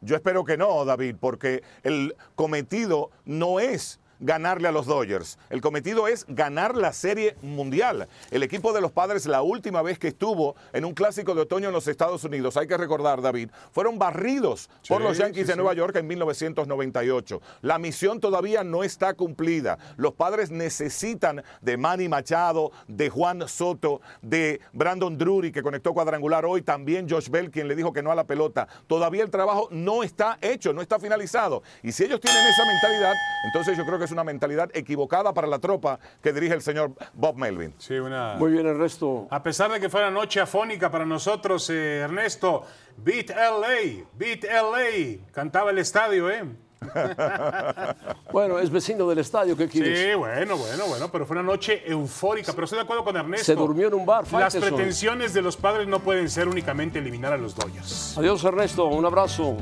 Yo 0.00 0.16
espero 0.16 0.44
que 0.44 0.58
no, 0.58 0.84
David, 0.84 1.16
porque 1.18 1.62
el 1.82 2.14
cometido 2.34 3.10
no 3.24 3.58
es 3.58 3.98
ganarle 4.24 4.68
a 4.68 4.72
los 4.72 4.86
Dodgers. 4.86 5.38
El 5.50 5.60
cometido 5.60 6.08
es 6.08 6.24
ganar 6.28 6.76
la 6.76 6.92
Serie 6.92 7.36
Mundial. 7.42 8.08
El 8.30 8.42
equipo 8.42 8.72
de 8.72 8.80
los 8.80 8.90
Padres, 8.90 9.26
la 9.26 9.42
última 9.42 9.82
vez 9.82 9.98
que 9.98 10.08
estuvo 10.08 10.56
en 10.72 10.84
un 10.84 10.94
clásico 10.94 11.34
de 11.34 11.42
otoño 11.42 11.68
en 11.68 11.74
los 11.74 11.86
Estados 11.88 12.24
Unidos, 12.24 12.56
hay 12.56 12.66
que 12.66 12.76
recordar, 12.76 13.20
David, 13.20 13.50
fueron 13.70 13.98
barridos 13.98 14.70
por 14.88 15.02
los 15.02 15.18
Yankees 15.18 15.46
de 15.46 15.56
Nueva 15.56 15.74
York 15.74 15.96
en 15.96 16.06
1998. 16.06 17.42
La 17.60 17.78
misión 17.78 18.18
todavía 18.18 18.64
no 18.64 18.82
está 18.82 19.12
cumplida. 19.12 19.78
Los 19.96 20.14
Padres 20.14 20.50
necesitan 20.50 21.42
de 21.60 21.76
Manny 21.76 22.08
Machado, 22.08 22.72
de 22.88 23.10
Juan 23.10 23.46
Soto, 23.46 24.00
de 24.22 24.60
Brandon 24.72 25.18
Drury, 25.18 25.52
que 25.52 25.62
conectó 25.62 25.92
cuadrangular 25.92 26.46
hoy, 26.46 26.62
también 26.62 27.08
Josh 27.08 27.28
Bell, 27.28 27.50
quien 27.50 27.68
le 27.68 27.76
dijo 27.76 27.92
que 27.92 28.02
no 28.02 28.10
a 28.10 28.14
la 28.14 28.24
pelota. 28.24 28.68
Todavía 28.86 29.22
el 29.22 29.30
trabajo 29.30 29.68
no 29.70 30.02
está 30.02 30.38
hecho, 30.40 30.72
no 30.72 30.80
está 30.80 30.98
finalizado. 30.98 31.62
Y 31.82 31.92
si 31.92 32.04
ellos 32.04 32.20
tienen 32.20 32.46
esa 32.46 32.64
mentalidad, 32.64 33.12
entonces 33.44 33.76
yo 33.76 33.84
creo 33.84 33.98
que 33.98 34.06
es 34.06 34.13
una 34.14 34.24
mentalidad 34.24 34.70
equivocada 34.72 35.34
para 35.34 35.46
la 35.46 35.58
tropa 35.58 35.98
que 36.22 36.32
dirige 36.32 36.54
el 36.54 36.62
señor 36.62 36.92
Bob 37.12 37.36
Melvin. 37.36 37.74
Sí, 37.78 37.94
una... 37.94 38.34
Muy 38.34 38.52
bien, 38.52 38.66
Ernesto. 38.66 39.26
A 39.30 39.42
pesar 39.42 39.70
de 39.70 39.80
que 39.80 39.88
fuera 39.88 40.10
noche 40.10 40.40
afónica 40.40 40.90
para 40.90 41.04
nosotros, 41.04 41.68
eh, 41.70 41.98
Ernesto, 41.98 42.64
Beat 42.96 43.30
LA, 43.30 44.06
Beat 44.14 44.44
LA, 44.44 45.32
cantaba 45.32 45.70
el 45.70 45.78
estadio, 45.78 46.30
¿eh? 46.30 46.44
bueno, 48.32 48.58
es 48.58 48.70
vecino 48.70 49.08
del 49.08 49.18
estadio, 49.18 49.56
¿qué 49.56 49.68
quieres? 49.68 49.98
Sí, 49.98 50.14
bueno, 50.14 50.56
bueno, 50.56 50.86
bueno, 50.86 51.10
pero 51.10 51.26
fue 51.26 51.36
una 51.36 51.42
noche 51.42 51.82
eufórica, 51.86 52.52
pero 52.52 52.64
estoy 52.64 52.78
de 52.78 52.82
acuerdo 52.84 53.04
con 53.04 53.16
Ernesto. 53.16 53.46
Se 53.46 53.54
durmió 53.54 53.88
en 53.88 53.94
un 53.94 54.06
bar, 54.06 54.30
Las 54.32 54.54
pretensiones 54.56 55.32
de 55.32 55.42
los 55.42 55.56
padres 55.56 55.88
no 55.88 56.00
pueden 56.00 56.28
ser 56.28 56.48
únicamente 56.48 56.98
eliminar 56.98 57.32
a 57.32 57.36
los 57.36 57.54
Dodgers. 57.54 58.16
Adiós, 58.18 58.44
Ernesto, 58.44 58.86
un 58.86 59.04
abrazo. 59.04 59.56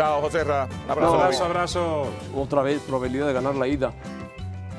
Chao, 0.00 0.22
José 0.22 0.44
Ra. 0.44 0.66
Abrazo, 0.88 1.14
abrazo, 1.14 1.44
abrazo. 1.44 2.06
Otra 2.34 2.62
vez, 2.62 2.80
probabilidad 2.80 3.26
de 3.26 3.34
ganar 3.34 3.54
la 3.54 3.68
ida. 3.68 3.92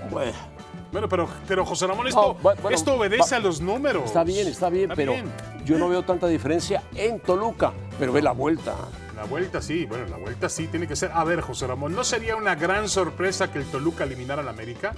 Bueno. 0.10 0.34
pero, 1.08 1.30
pero 1.48 1.64
José 1.64 1.86
Ramón, 1.86 2.08
esto, 2.08 2.38
esto 2.72 2.96
obedece 2.96 3.36
a 3.36 3.40
los 3.40 3.62
números. 3.62 4.06
Está 4.06 4.24
bien, 4.24 4.48
está 4.48 4.70
bien, 4.70 4.90
pero 4.96 5.14
yo 5.64 5.78
no 5.78 5.90
veo 5.90 6.02
tanta 6.02 6.26
diferencia 6.26 6.82
en 6.96 7.20
Toluca, 7.20 7.72
pero 8.00 8.12
ve 8.12 8.24
la 8.24 8.32
vuelta. 8.32 8.74
La 9.16 9.26
vuelta 9.26 9.62
sí, 9.62 9.86
bueno, 9.86 10.08
la 10.08 10.18
vuelta 10.18 10.50
sí 10.50 10.66
tiene 10.66 10.88
que 10.88 10.96
ser. 10.96 11.12
A 11.14 11.24
ver, 11.24 11.42
José 11.42 11.68
Ramón, 11.68 11.94
¿no 11.94 12.04
sería 12.04 12.36
una 12.36 12.56
gran 12.56 12.90
sorpresa 12.90 13.52
que 13.52 13.60
el 13.60 13.66
Toluca 13.66 14.06
eliminara 14.06 14.42
al 14.42 14.50
América? 14.50 14.96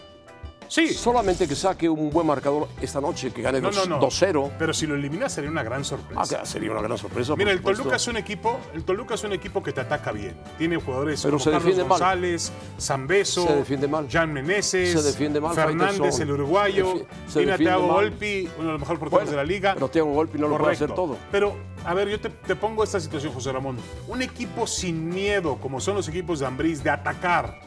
Sí. 0.73 0.91
Solamente 0.91 1.47
que 1.47 1.53
saque 1.55 1.87
un 1.87 2.09
buen 2.09 2.25
marcador 2.25 2.67
esta 2.81 2.99
noche, 2.99 3.31
que 3.31 3.43
gane 3.43 3.61
No, 3.61 3.69
no, 3.69 3.85
no. 3.85 3.99
2-0. 3.99 4.53
Pero 4.57 4.73
si 4.73 4.87
lo 4.87 4.95
eliminas 4.95 5.31
sería 5.31 5.51
una 5.51 5.61
gran 5.61 5.85
sorpresa. 5.85 6.39
Ah, 6.41 6.45
sería 6.47 6.71
una 6.71 6.81
gran 6.81 6.97
sorpresa. 6.97 7.35
Mira, 7.35 7.51
el 7.51 7.57
supuesto. 7.59 7.83
Toluca 7.83 7.97
es 7.97 8.07
un 8.07 8.17
equipo, 8.17 8.59
el 8.73 8.83
Toluca 8.83 9.13
es 9.13 9.23
un 9.23 9.33
equipo 9.33 9.61
que 9.61 9.71
te 9.71 9.81
ataca 9.81 10.11
bien. 10.11 10.35
Tiene 10.57 10.77
jugadores 10.77 11.21
Pero 11.21 11.33
como 11.37 11.43
se 11.43 11.51
Carlos. 11.51 11.87
González, 11.87 12.51
Zambeso, 12.81 13.45
Se 13.45 13.55
defiende 13.57 13.87
mal. 13.87 14.07
Jan 14.09 14.33
Meneses, 14.33 14.93
Se 14.93 15.03
defiende 15.03 15.39
mal, 15.39 15.53
Fernández, 15.53 16.19
el 16.19 16.31
uruguayo, 16.31 17.05
Se 17.27 17.41
tiene 17.41 17.51
a 17.51 17.57
Thiago. 17.57 17.85
Volpi, 17.89 18.49
uno 18.57 18.65
de 18.65 18.71
los 18.71 18.79
mejores 18.79 18.99
porteros 18.99 19.11
Bueno, 19.25 19.29
de 19.29 19.37
la 19.37 19.43
liga. 19.43 19.73
Pero 19.75 19.89
Thiago 19.89 20.09
Volpi 20.09 20.39
no 20.39 20.47
lo 20.47 20.57
puede 20.57 20.71
hacer 20.73 20.87
Correcto. 20.87 21.03
todo. 21.13 21.17
Pero, 21.31 21.55
a 21.85 21.93
ver, 21.93 22.09
yo 22.09 22.19
te, 22.19 22.29
te 22.29 22.55
pongo 22.55 22.83
esta 22.83 22.99
situación, 22.99 23.31
José 23.31 23.51
Ramón. 23.51 23.77
Un 24.07 24.23
equipo 24.23 24.65
sin 24.65 25.07
miedo, 25.07 25.59
como 25.61 25.79
son 25.79 25.93
los 25.97 26.07
equipos 26.07 26.39
de 26.39 26.47
Ambriz, 26.47 26.81
de 26.81 26.89
atacar. 26.89 27.59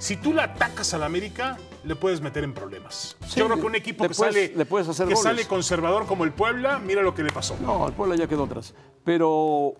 Si 0.00 0.16
tú 0.16 0.32
le 0.34 0.42
atacas 0.42 0.92
al 0.94 1.04
América, 1.04 1.56
le 1.84 1.96
puedes 1.96 2.20
meter 2.20 2.44
en 2.44 2.52
problemas. 2.54 3.16
Sí, 3.26 3.40
yo 3.40 3.46
creo 3.46 3.58
que 3.60 3.66
un 3.66 3.74
equipo 3.74 4.06
que, 4.06 4.14
puedes- 4.14 4.34
sale, 4.34 4.52
le 4.56 4.64
puedes 4.66 4.88
hacer 4.88 5.06
que 5.08 5.14
goles. 5.14 5.22
sale 5.22 5.46
conservador 5.46 6.06
como 6.06 6.24
el 6.24 6.32
Puebla, 6.32 6.78
mira 6.78 7.02
lo 7.02 7.14
que 7.14 7.22
le 7.22 7.30
pasó. 7.32 7.56
No, 7.60 7.86
el 7.86 7.92
Puebla 7.94 8.16
ya 8.16 8.26
quedó 8.26 8.44
atrás. 8.44 8.74
Pero 9.04 9.74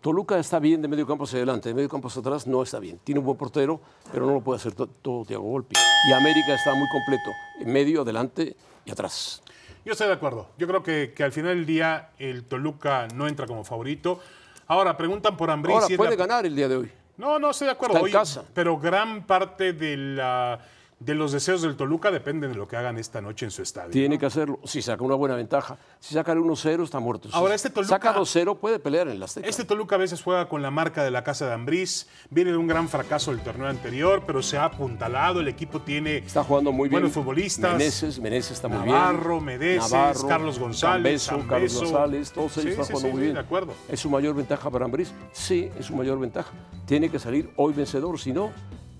Toluca 0.00 0.38
está 0.38 0.58
bien 0.58 0.80
de 0.82 0.88
medio 0.88 1.06
campo 1.06 1.24
hacia 1.24 1.38
adelante, 1.38 1.68
de 1.68 1.74
medio 1.74 1.88
campo 1.88 2.08
hacia 2.08 2.20
atrás 2.20 2.46
no 2.46 2.62
está 2.62 2.78
bien. 2.78 2.98
Tiene 3.02 3.18
un 3.18 3.26
buen 3.26 3.36
portero, 3.36 3.80
pero 4.12 4.24
no 4.26 4.32
lo 4.34 4.40
puede 4.40 4.58
hacer 4.60 4.72
to- 4.72 4.86
todo 4.86 5.24
Thiago 5.24 5.42
Volpi. 5.44 5.74
Y 6.08 6.12
América 6.12 6.54
está 6.54 6.74
muy 6.74 6.86
completo, 6.88 7.30
en 7.60 7.72
medio, 7.72 8.02
adelante 8.02 8.56
y 8.84 8.90
atrás. 8.90 9.42
Yo 9.84 9.92
estoy 9.92 10.06
de 10.08 10.12
acuerdo. 10.14 10.48
Yo 10.58 10.66
creo 10.66 10.82
que, 10.82 11.12
que 11.14 11.24
al 11.24 11.32
final 11.32 11.56
del 11.56 11.66
día 11.66 12.10
el 12.18 12.44
Toluca 12.44 13.08
no 13.14 13.26
entra 13.26 13.46
como 13.46 13.64
favorito. 13.64 14.20
Ahora, 14.68 14.96
preguntan 14.96 15.36
por 15.36 15.50
Ambriz. 15.50 15.74
Ahora 15.74 15.86
si 15.86 15.96
puede 15.96 16.10
la- 16.16 16.26
ganar 16.26 16.46
el 16.46 16.54
día 16.56 16.68
de 16.68 16.76
hoy. 16.76 16.90
No, 17.16 17.38
no 17.38 17.50
estoy 17.50 17.66
de 17.66 17.72
acuerdo. 17.72 17.96
Está 17.96 18.06
en 18.06 18.12
casa. 18.12 18.44
Pero 18.52 18.78
gran 18.78 19.24
parte 19.26 19.72
de, 19.72 19.96
la, 19.96 20.60
de 20.98 21.14
los 21.14 21.30
deseos 21.30 21.60
del 21.60 21.76
Toluca 21.76 22.10
dependen 22.10 22.52
de 22.52 22.56
lo 22.56 22.66
que 22.66 22.74
hagan 22.76 22.96
esta 22.96 23.20
noche 23.20 23.44
en 23.44 23.50
su 23.50 23.60
estadio. 23.60 23.90
Tiene 23.90 24.18
que 24.18 24.24
hacerlo. 24.24 24.58
Si 24.64 24.80
saca 24.80 25.04
una 25.04 25.14
buena 25.14 25.34
ventaja. 25.36 25.76
Si 26.00 26.14
saca 26.14 26.32
el 26.32 26.38
1-0, 26.38 26.84
está 26.84 27.00
muerto. 27.00 27.28
Si 27.28 27.36
Ahora, 27.36 27.54
este 27.54 27.68
Toluca- 27.68 27.90
saca 27.96 28.14
2-0, 28.14 28.56
puede 28.58 28.78
pelear 28.78 29.06
en 29.08 29.18
la 29.18 29.26
Azteca. 29.26 29.46
Este 29.46 29.64
Toluca 29.64 29.96
a 29.96 29.98
veces 29.98 30.22
juega 30.22 30.48
con 30.48 30.62
la 30.62 30.70
marca 30.70 31.04
de 31.04 31.10
la 31.10 31.22
casa 31.22 31.46
de 31.46 31.52
Ambriz, 31.52 32.08
viene 32.30 32.50
de 32.52 32.56
un 32.56 32.66
gran 32.66 32.88
fracaso 32.88 33.30
del 33.30 33.40
torneo 33.42 33.66
anterior, 33.68 34.22
pero 34.26 34.42
se 34.42 34.56
ha 34.56 34.64
apuntalado, 34.64 35.40
el 35.40 35.48
equipo 35.48 35.82
tiene 35.82 36.16
Está 36.18 36.42
jugando 36.42 36.72
muy 36.72 36.88
bien. 36.88 37.02
buenos 37.02 37.12
futbolistas. 37.12 37.72
Meneses, 37.72 38.18
Meneses 38.18 38.52
está 38.52 38.68
muy 38.68 38.78
Navarro, 38.78 39.34
bien. 39.40 39.44
Meneses, 39.58 39.92
Navarro, 39.92 40.28
Carlos 40.28 40.58
González, 40.58 41.22
Zambeso, 41.24 41.48
Carlos. 41.48 41.74
González, 41.82 42.32
todos 42.32 42.52
ellos 42.56 42.62
Sí, 42.64 42.70
están 42.70 42.86
sí, 42.86 42.92
jugando 42.94 43.08
sí, 43.08 43.12
muy 43.12 43.22
bien. 43.22 43.34
de 43.34 43.40
acuerdo. 43.40 43.72
¿Es 43.90 44.00
su 44.00 44.08
mayor 44.08 44.34
ventaja 44.34 44.70
para 44.70 44.86
Ambriz? 44.86 45.12
Sí, 45.32 45.70
es 45.78 45.84
su 45.84 45.94
mayor 45.94 46.18
ventaja. 46.18 46.50
Tiene 46.86 47.10
que 47.10 47.18
salir 47.18 47.50
hoy 47.56 47.74
vencedor, 47.74 48.18
si 48.18 48.32
no, 48.32 48.50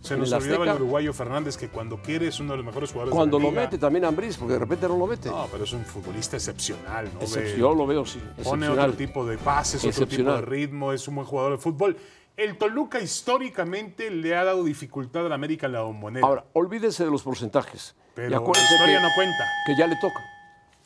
Se 0.06 0.16
nos 0.16 0.32
olvidaba 0.32 0.64
el 0.64 0.74
uruguayo 0.76 1.12
Fernández, 1.12 1.56
que 1.56 1.68
cuando 1.68 1.96
quiere 2.00 2.28
es 2.28 2.38
uno 2.40 2.52
de 2.52 2.58
los 2.58 2.66
mejores 2.66 2.90
jugadores 2.92 3.14
cuando 3.14 3.36
de 3.38 3.42
la 3.42 3.48
lo 3.48 3.50
liga. 3.52 3.62
mete 3.64 3.78
también 3.78 4.04
Ambriz, 4.04 4.36
porque 4.36 4.52
de 4.54 4.58
repente 4.60 4.88
no 4.88 4.96
lo 4.96 5.06
mete. 5.06 5.28
No, 5.28 5.46
pero 5.50 5.64
es 5.64 5.72
un 5.72 5.84
futbolista 5.84 6.36
excepcional, 6.36 7.10
¿no? 7.14 7.20
Excep- 7.20 7.42
Ve- 7.42 7.56
Yo 7.58 7.74
lo 7.74 7.86
veo, 7.86 8.04
sí. 8.06 8.18
Pone 8.20 8.66
excepcional. 8.66 8.78
otro 8.90 8.92
tipo 8.96 9.26
de 9.26 9.38
pases, 9.38 9.80
otro 9.84 9.90
tipo 9.90 9.98
de 10.00 10.04
Excepcional. 10.04 10.42
ritmo, 10.46 10.92
es 10.92 11.06
un 11.08 11.16
buen 11.16 11.26
jugador 11.26 11.52
de 11.52 11.58
fútbol. 11.58 11.96
El 12.36 12.58
Toluca 12.58 13.00
históricamente 13.00 14.10
le 14.10 14.36
ha 14.36 14.44
dado 14.44 14.62
dificultad 14.64 15.24
al 15.26 15.32
América 15.32 15.66
en 15.66 15.72
la 15.72 15.80
bombonera. 15.82 16.26
Ahora, 16.26 16.44
olvídese 16.52 17.04
de 17.04 17.10
los 17.10 17.22
porcentajes. 17.22 17.94
pero 18.14 18.28
la 18.30 18.36
historia 18.36 18.96
que, 18.98 19.02
no 19.02 19.08
cuenta. 19.14 19.44
que 19.66 19.76
ya 19.78 19.86
le 19.86 19.96
toca. 20.00 20.20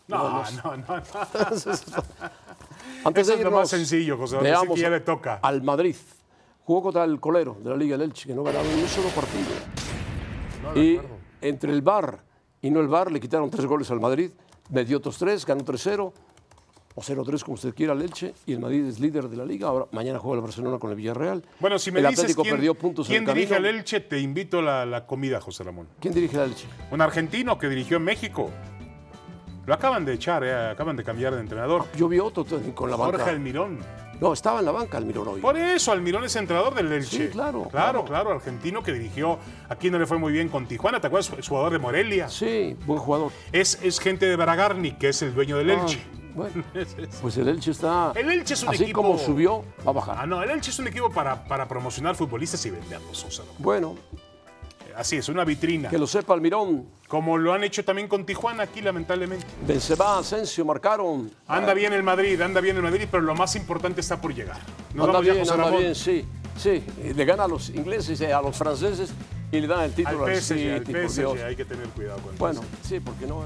No, 0.07 0.43
no, 0.43 0.77
no. 0.77 0.97
no. 0.97 1.03
Antes 3.05 3.23
Eso 3.29 3.33
de 3.33 3.39
es 3.39 3.45
lo 3.45 3.51
más 3.51 3.61
irnos, 3.61 3.69
sencillo, 3.71 4.17
José. 4.17 4.37
Veamos 4.39 4.75
que 4.75 4.81
ya 4.83 4.91
le 4.91 5.01
toca. 5.01 5.39
Al 5.43 5.63
Madrid. 5.63 5.97
Jugó 6.71 6.83
contra 6.85 7.03
el 7.03 7.19
colero 7.19 7.57
de 7.65 7.69
la 7.69 7.77
Liga 7.77 7.99
del 7.99 8.09
Elche, 8.11 8.29
que 8.29 8.33
no 8.33 8.45
ganaba 8.45 8.63
ni 8.63 8.81
un 8.81 8.87
solo 8.87 9.09
partido. 9.09 9.43
No, 10.63 10.81
Y 10.81 10.99
acuerdo. 10.99 11.17
entre 11.41 11.73
el 11.73 11.83
VAR 11.83 12.23
y 12.63 12.71
no 12.71 12.79
el 12.79 12.87
VAR 12.87 13.11
le 13.11 13.19
quitaron 13.19 13.51
tres 13.51 13.67
goles 13.67 13.91
al 13.91 13.99
Madrid, 13.99 14.31
metió 14.69 14.99
otros 14.99 15.19
tres, 15.19 15.45
ganó 15.45 15.65
3-0 15.65 16.13
o 16.95 17.01
0-3 17.03 17.43
como 17.43 17.55
usted 17.57 17.75
quiera 17.75 17.93
al 17.93 18.01
Elche 18.03 18.35
y 18.47 18.53
el 18.53 18.61
Madrid 18.61 18.85
es 18.85 19.01
líder 19.01 19.29
de 19.29 19.37
la 19.37 19.45
liga. 19.45 19.67
Ahora 19.67 19.87
mañana 19.91 20.21
juega 20.21 20.37
el 20.37 20.43
Barcelona 20.43 20.79
con 20.79 20.91
el 20.91 20.97
Villarreal. 20.97 21.45
Bueno, 21.59 21.77
si 21.77 21.91
me 21.91 21.99
el 21.99 22.07
dices 22.07 22.21
Atlético 22.21 22.43
quién, 22.43 22.55
perdió 22.55 22.75
puntos 22.77 23.09
en 23.11 23.15
quién 23.25 23.29
el 23.29 23.35
dirige 23.35 23.55
al 23.57 23.63
camino. 23.65 23.79
Elche, 23.81 24.01
te 24.03 24.21
invito 24.21 24.61
a 24.61 24.63
la, 24.63 24.87
la 24.87 25.07
comida, 25.09 25.41
José 25.41 25.65
Ramón. 25.65 25.89
¿Quién 25.99 26.15
dirige 26.15 26.39
al 26.39 26.51
Elche? 26.51 26.69
Un 26.93 27.01
argentino 27.01 27.59
que 27.59 27.69
dirigió 27.69 27.97
en 27.97 28.05
México. 28.05 28.49
Lo 29.67 29.75
acaban 29.75 30.05
de 30.05 30.13
echar, 30.13 30.45
eh, 30.45 30.55
acaban 30.71 30.95
de 30.95 31.03
cambiar 31.03 31.35
de 31.35 31.41
entrenador. 31.41 31.87
Yo 31.97 32.07
vi 32.07 32.21
otro 32.21 32.47
con 32.77 32.91
la 32.91 32.97
Jorge 32.97 33.19
banca. 33.19 33.31
Almirón. 33.33 33.81
No, 34.21 34.33
estaba 34.35 34.59
en 34.61 34.67
la 34.67 34.73
banca 34.73 34.99
Almirón 34.99 35.29
hoy. 35.29 35.41
Por 35.41 35.57
eso, 35.57 35.93
Almirón 35.93 36.25
es 36.25 36.37
entrenador 36.37 36.75
del 36.75 36.93
Elche. 36.93 37.27
Sí, 37.27 37.29
claro, 37.33 37.63
Claro, 37.71 37.71
claro. 37.71 38.05
claro, 38.05 38.31
argentino 38.33 38.83
que 38.83 38.93
dirigió. 38.93 39.39
Aquí 39.69 39.91
no 39.91 39.99
le 39.99 40.07
fue 40.07 40.19
muy 40.19 40.33
bien 40.33 40.49
con 40.49 40.67
Tijuana. 40.67 41.01
¿Te 41.01 41.07
acuerdas? 41.07 41.33
Es 41.39 41.49
jugador 41.49 41.73
de 41.73 41.79
Morelia. 41.79 42.29
Sí, 42.29 42.77
buen 42.87 43.01
jugador. 43.01 43.33
Es, 43.53 43.79
es 43.83 43.99
gente 43.99 44.27
de 44.27 44.37
Bragarni, 44.37 44.93
que 44.93 45.09
es 45.09 45.23
el 45.23 45.35
dueño 45.35 45.57
del 45.57 45.71
Ah, 45.71 45.81
Elche. 45.83 46.01
bueno, 46.35 46.63
pues 47.23 47.37
el 47.39 47.49
Elche 47.49 47.71
está. 47.71 48.13
El 48.15 48.31
Elche 48.31 48.55
es 48.55 48.63
un 48.63 48.69
así 48.69 48.85
equipo- 48.85 49.01
como 49.03 49.19
subió, 49.19 49.65
va 49.87 49.91
a 49.91 49.93
bajar. 49.95 50.17
Ah, 50.21 50.27
no, 50.27 50.43
el 50.43 50.51
Elche 50.51 50.71
es 50.71 50.79
un 50.79 50.89
equipo 50.89 51.11
para, 51.11 51.43
para 51.45 51.67
promocionar 51.67 52.15
futbolistas 52.15 52.65
y 52.67 52.71
venderlos, 52.71 53.39
Ramón. 53.39 53.55
Bueno, 53.59 53.97
Así 54.97 55.17
es, 55.17 55.29
una 55.29 55.45
vitrina. 55.45 55.89
que 55.89 55.99
lo 55.99 56.07
sepa 56.07 56.35
Almirón. 56.35 56.87
Como 57.09 57.39
lo 57.39 57.53
han 57.53 57.65
hecho 57.65 57.85
también 57.85 58.07
con 58.09 58.25
Tijuana 58.25 58.65
aquí, 58.65 58.81
lamentablemente. 58.81 59.45
Benzema, 59.67 60.19
Asensio 60.19 60.65
marcaron. 60.65 61.31
Anda 61.47 61.75
bien 61.75 61.93
el 61.93 62.03
Madrid, 62.03 62.41
anda 62.41 62.61
bien 62.61 62.77
el 62.77 62.83
Madrid, 62.83 63.07
pero 63.11 63.23
lo 63.23 63.35
más 63.35 63.57
importante 63.57 64.01
está 64.01 64.21
por 64.21 64.35
llegar. 64.35 64.61
Nos 64.95 65.07
anda 65.07 65.21
bien, 65.21 65.39
anda 65.41 65.57
Ramón. 65.57 65.79
bien, 65.81 65.95
sí. 65.95 66.25
Sí, 66.57 66.83
y 67.05 67.15
le 67.15 67.25
gana 67.25 67.45
a 67.45 67.49
los 67.49 67.71
ingleses, 67.71 68.21
a 68.21 68.43
los 68.43 68.55
franceses 68.57 69.11
y 69.51 69.61
le 69.61 69.67
dan 69.67 69.79
el 69.79 69.85
Al 69.87 69.93
título 69.95 70.27
al, 70.27 70.37
PSG, 70.37 70.73
al 70.75 70.83
por 70.83 71.09
PSG, 71.09 71.45
hay 71.45 71.57
que 71.57 71.65
tener 71.65 71.87
cuidado 71.89 72.19
con 72.21 72.37
Bueno, 72.37 72.61
eso. 72.61 72.69
sí, 72.83 73.01
porque 73.01 73.27
no. 73.27 73.45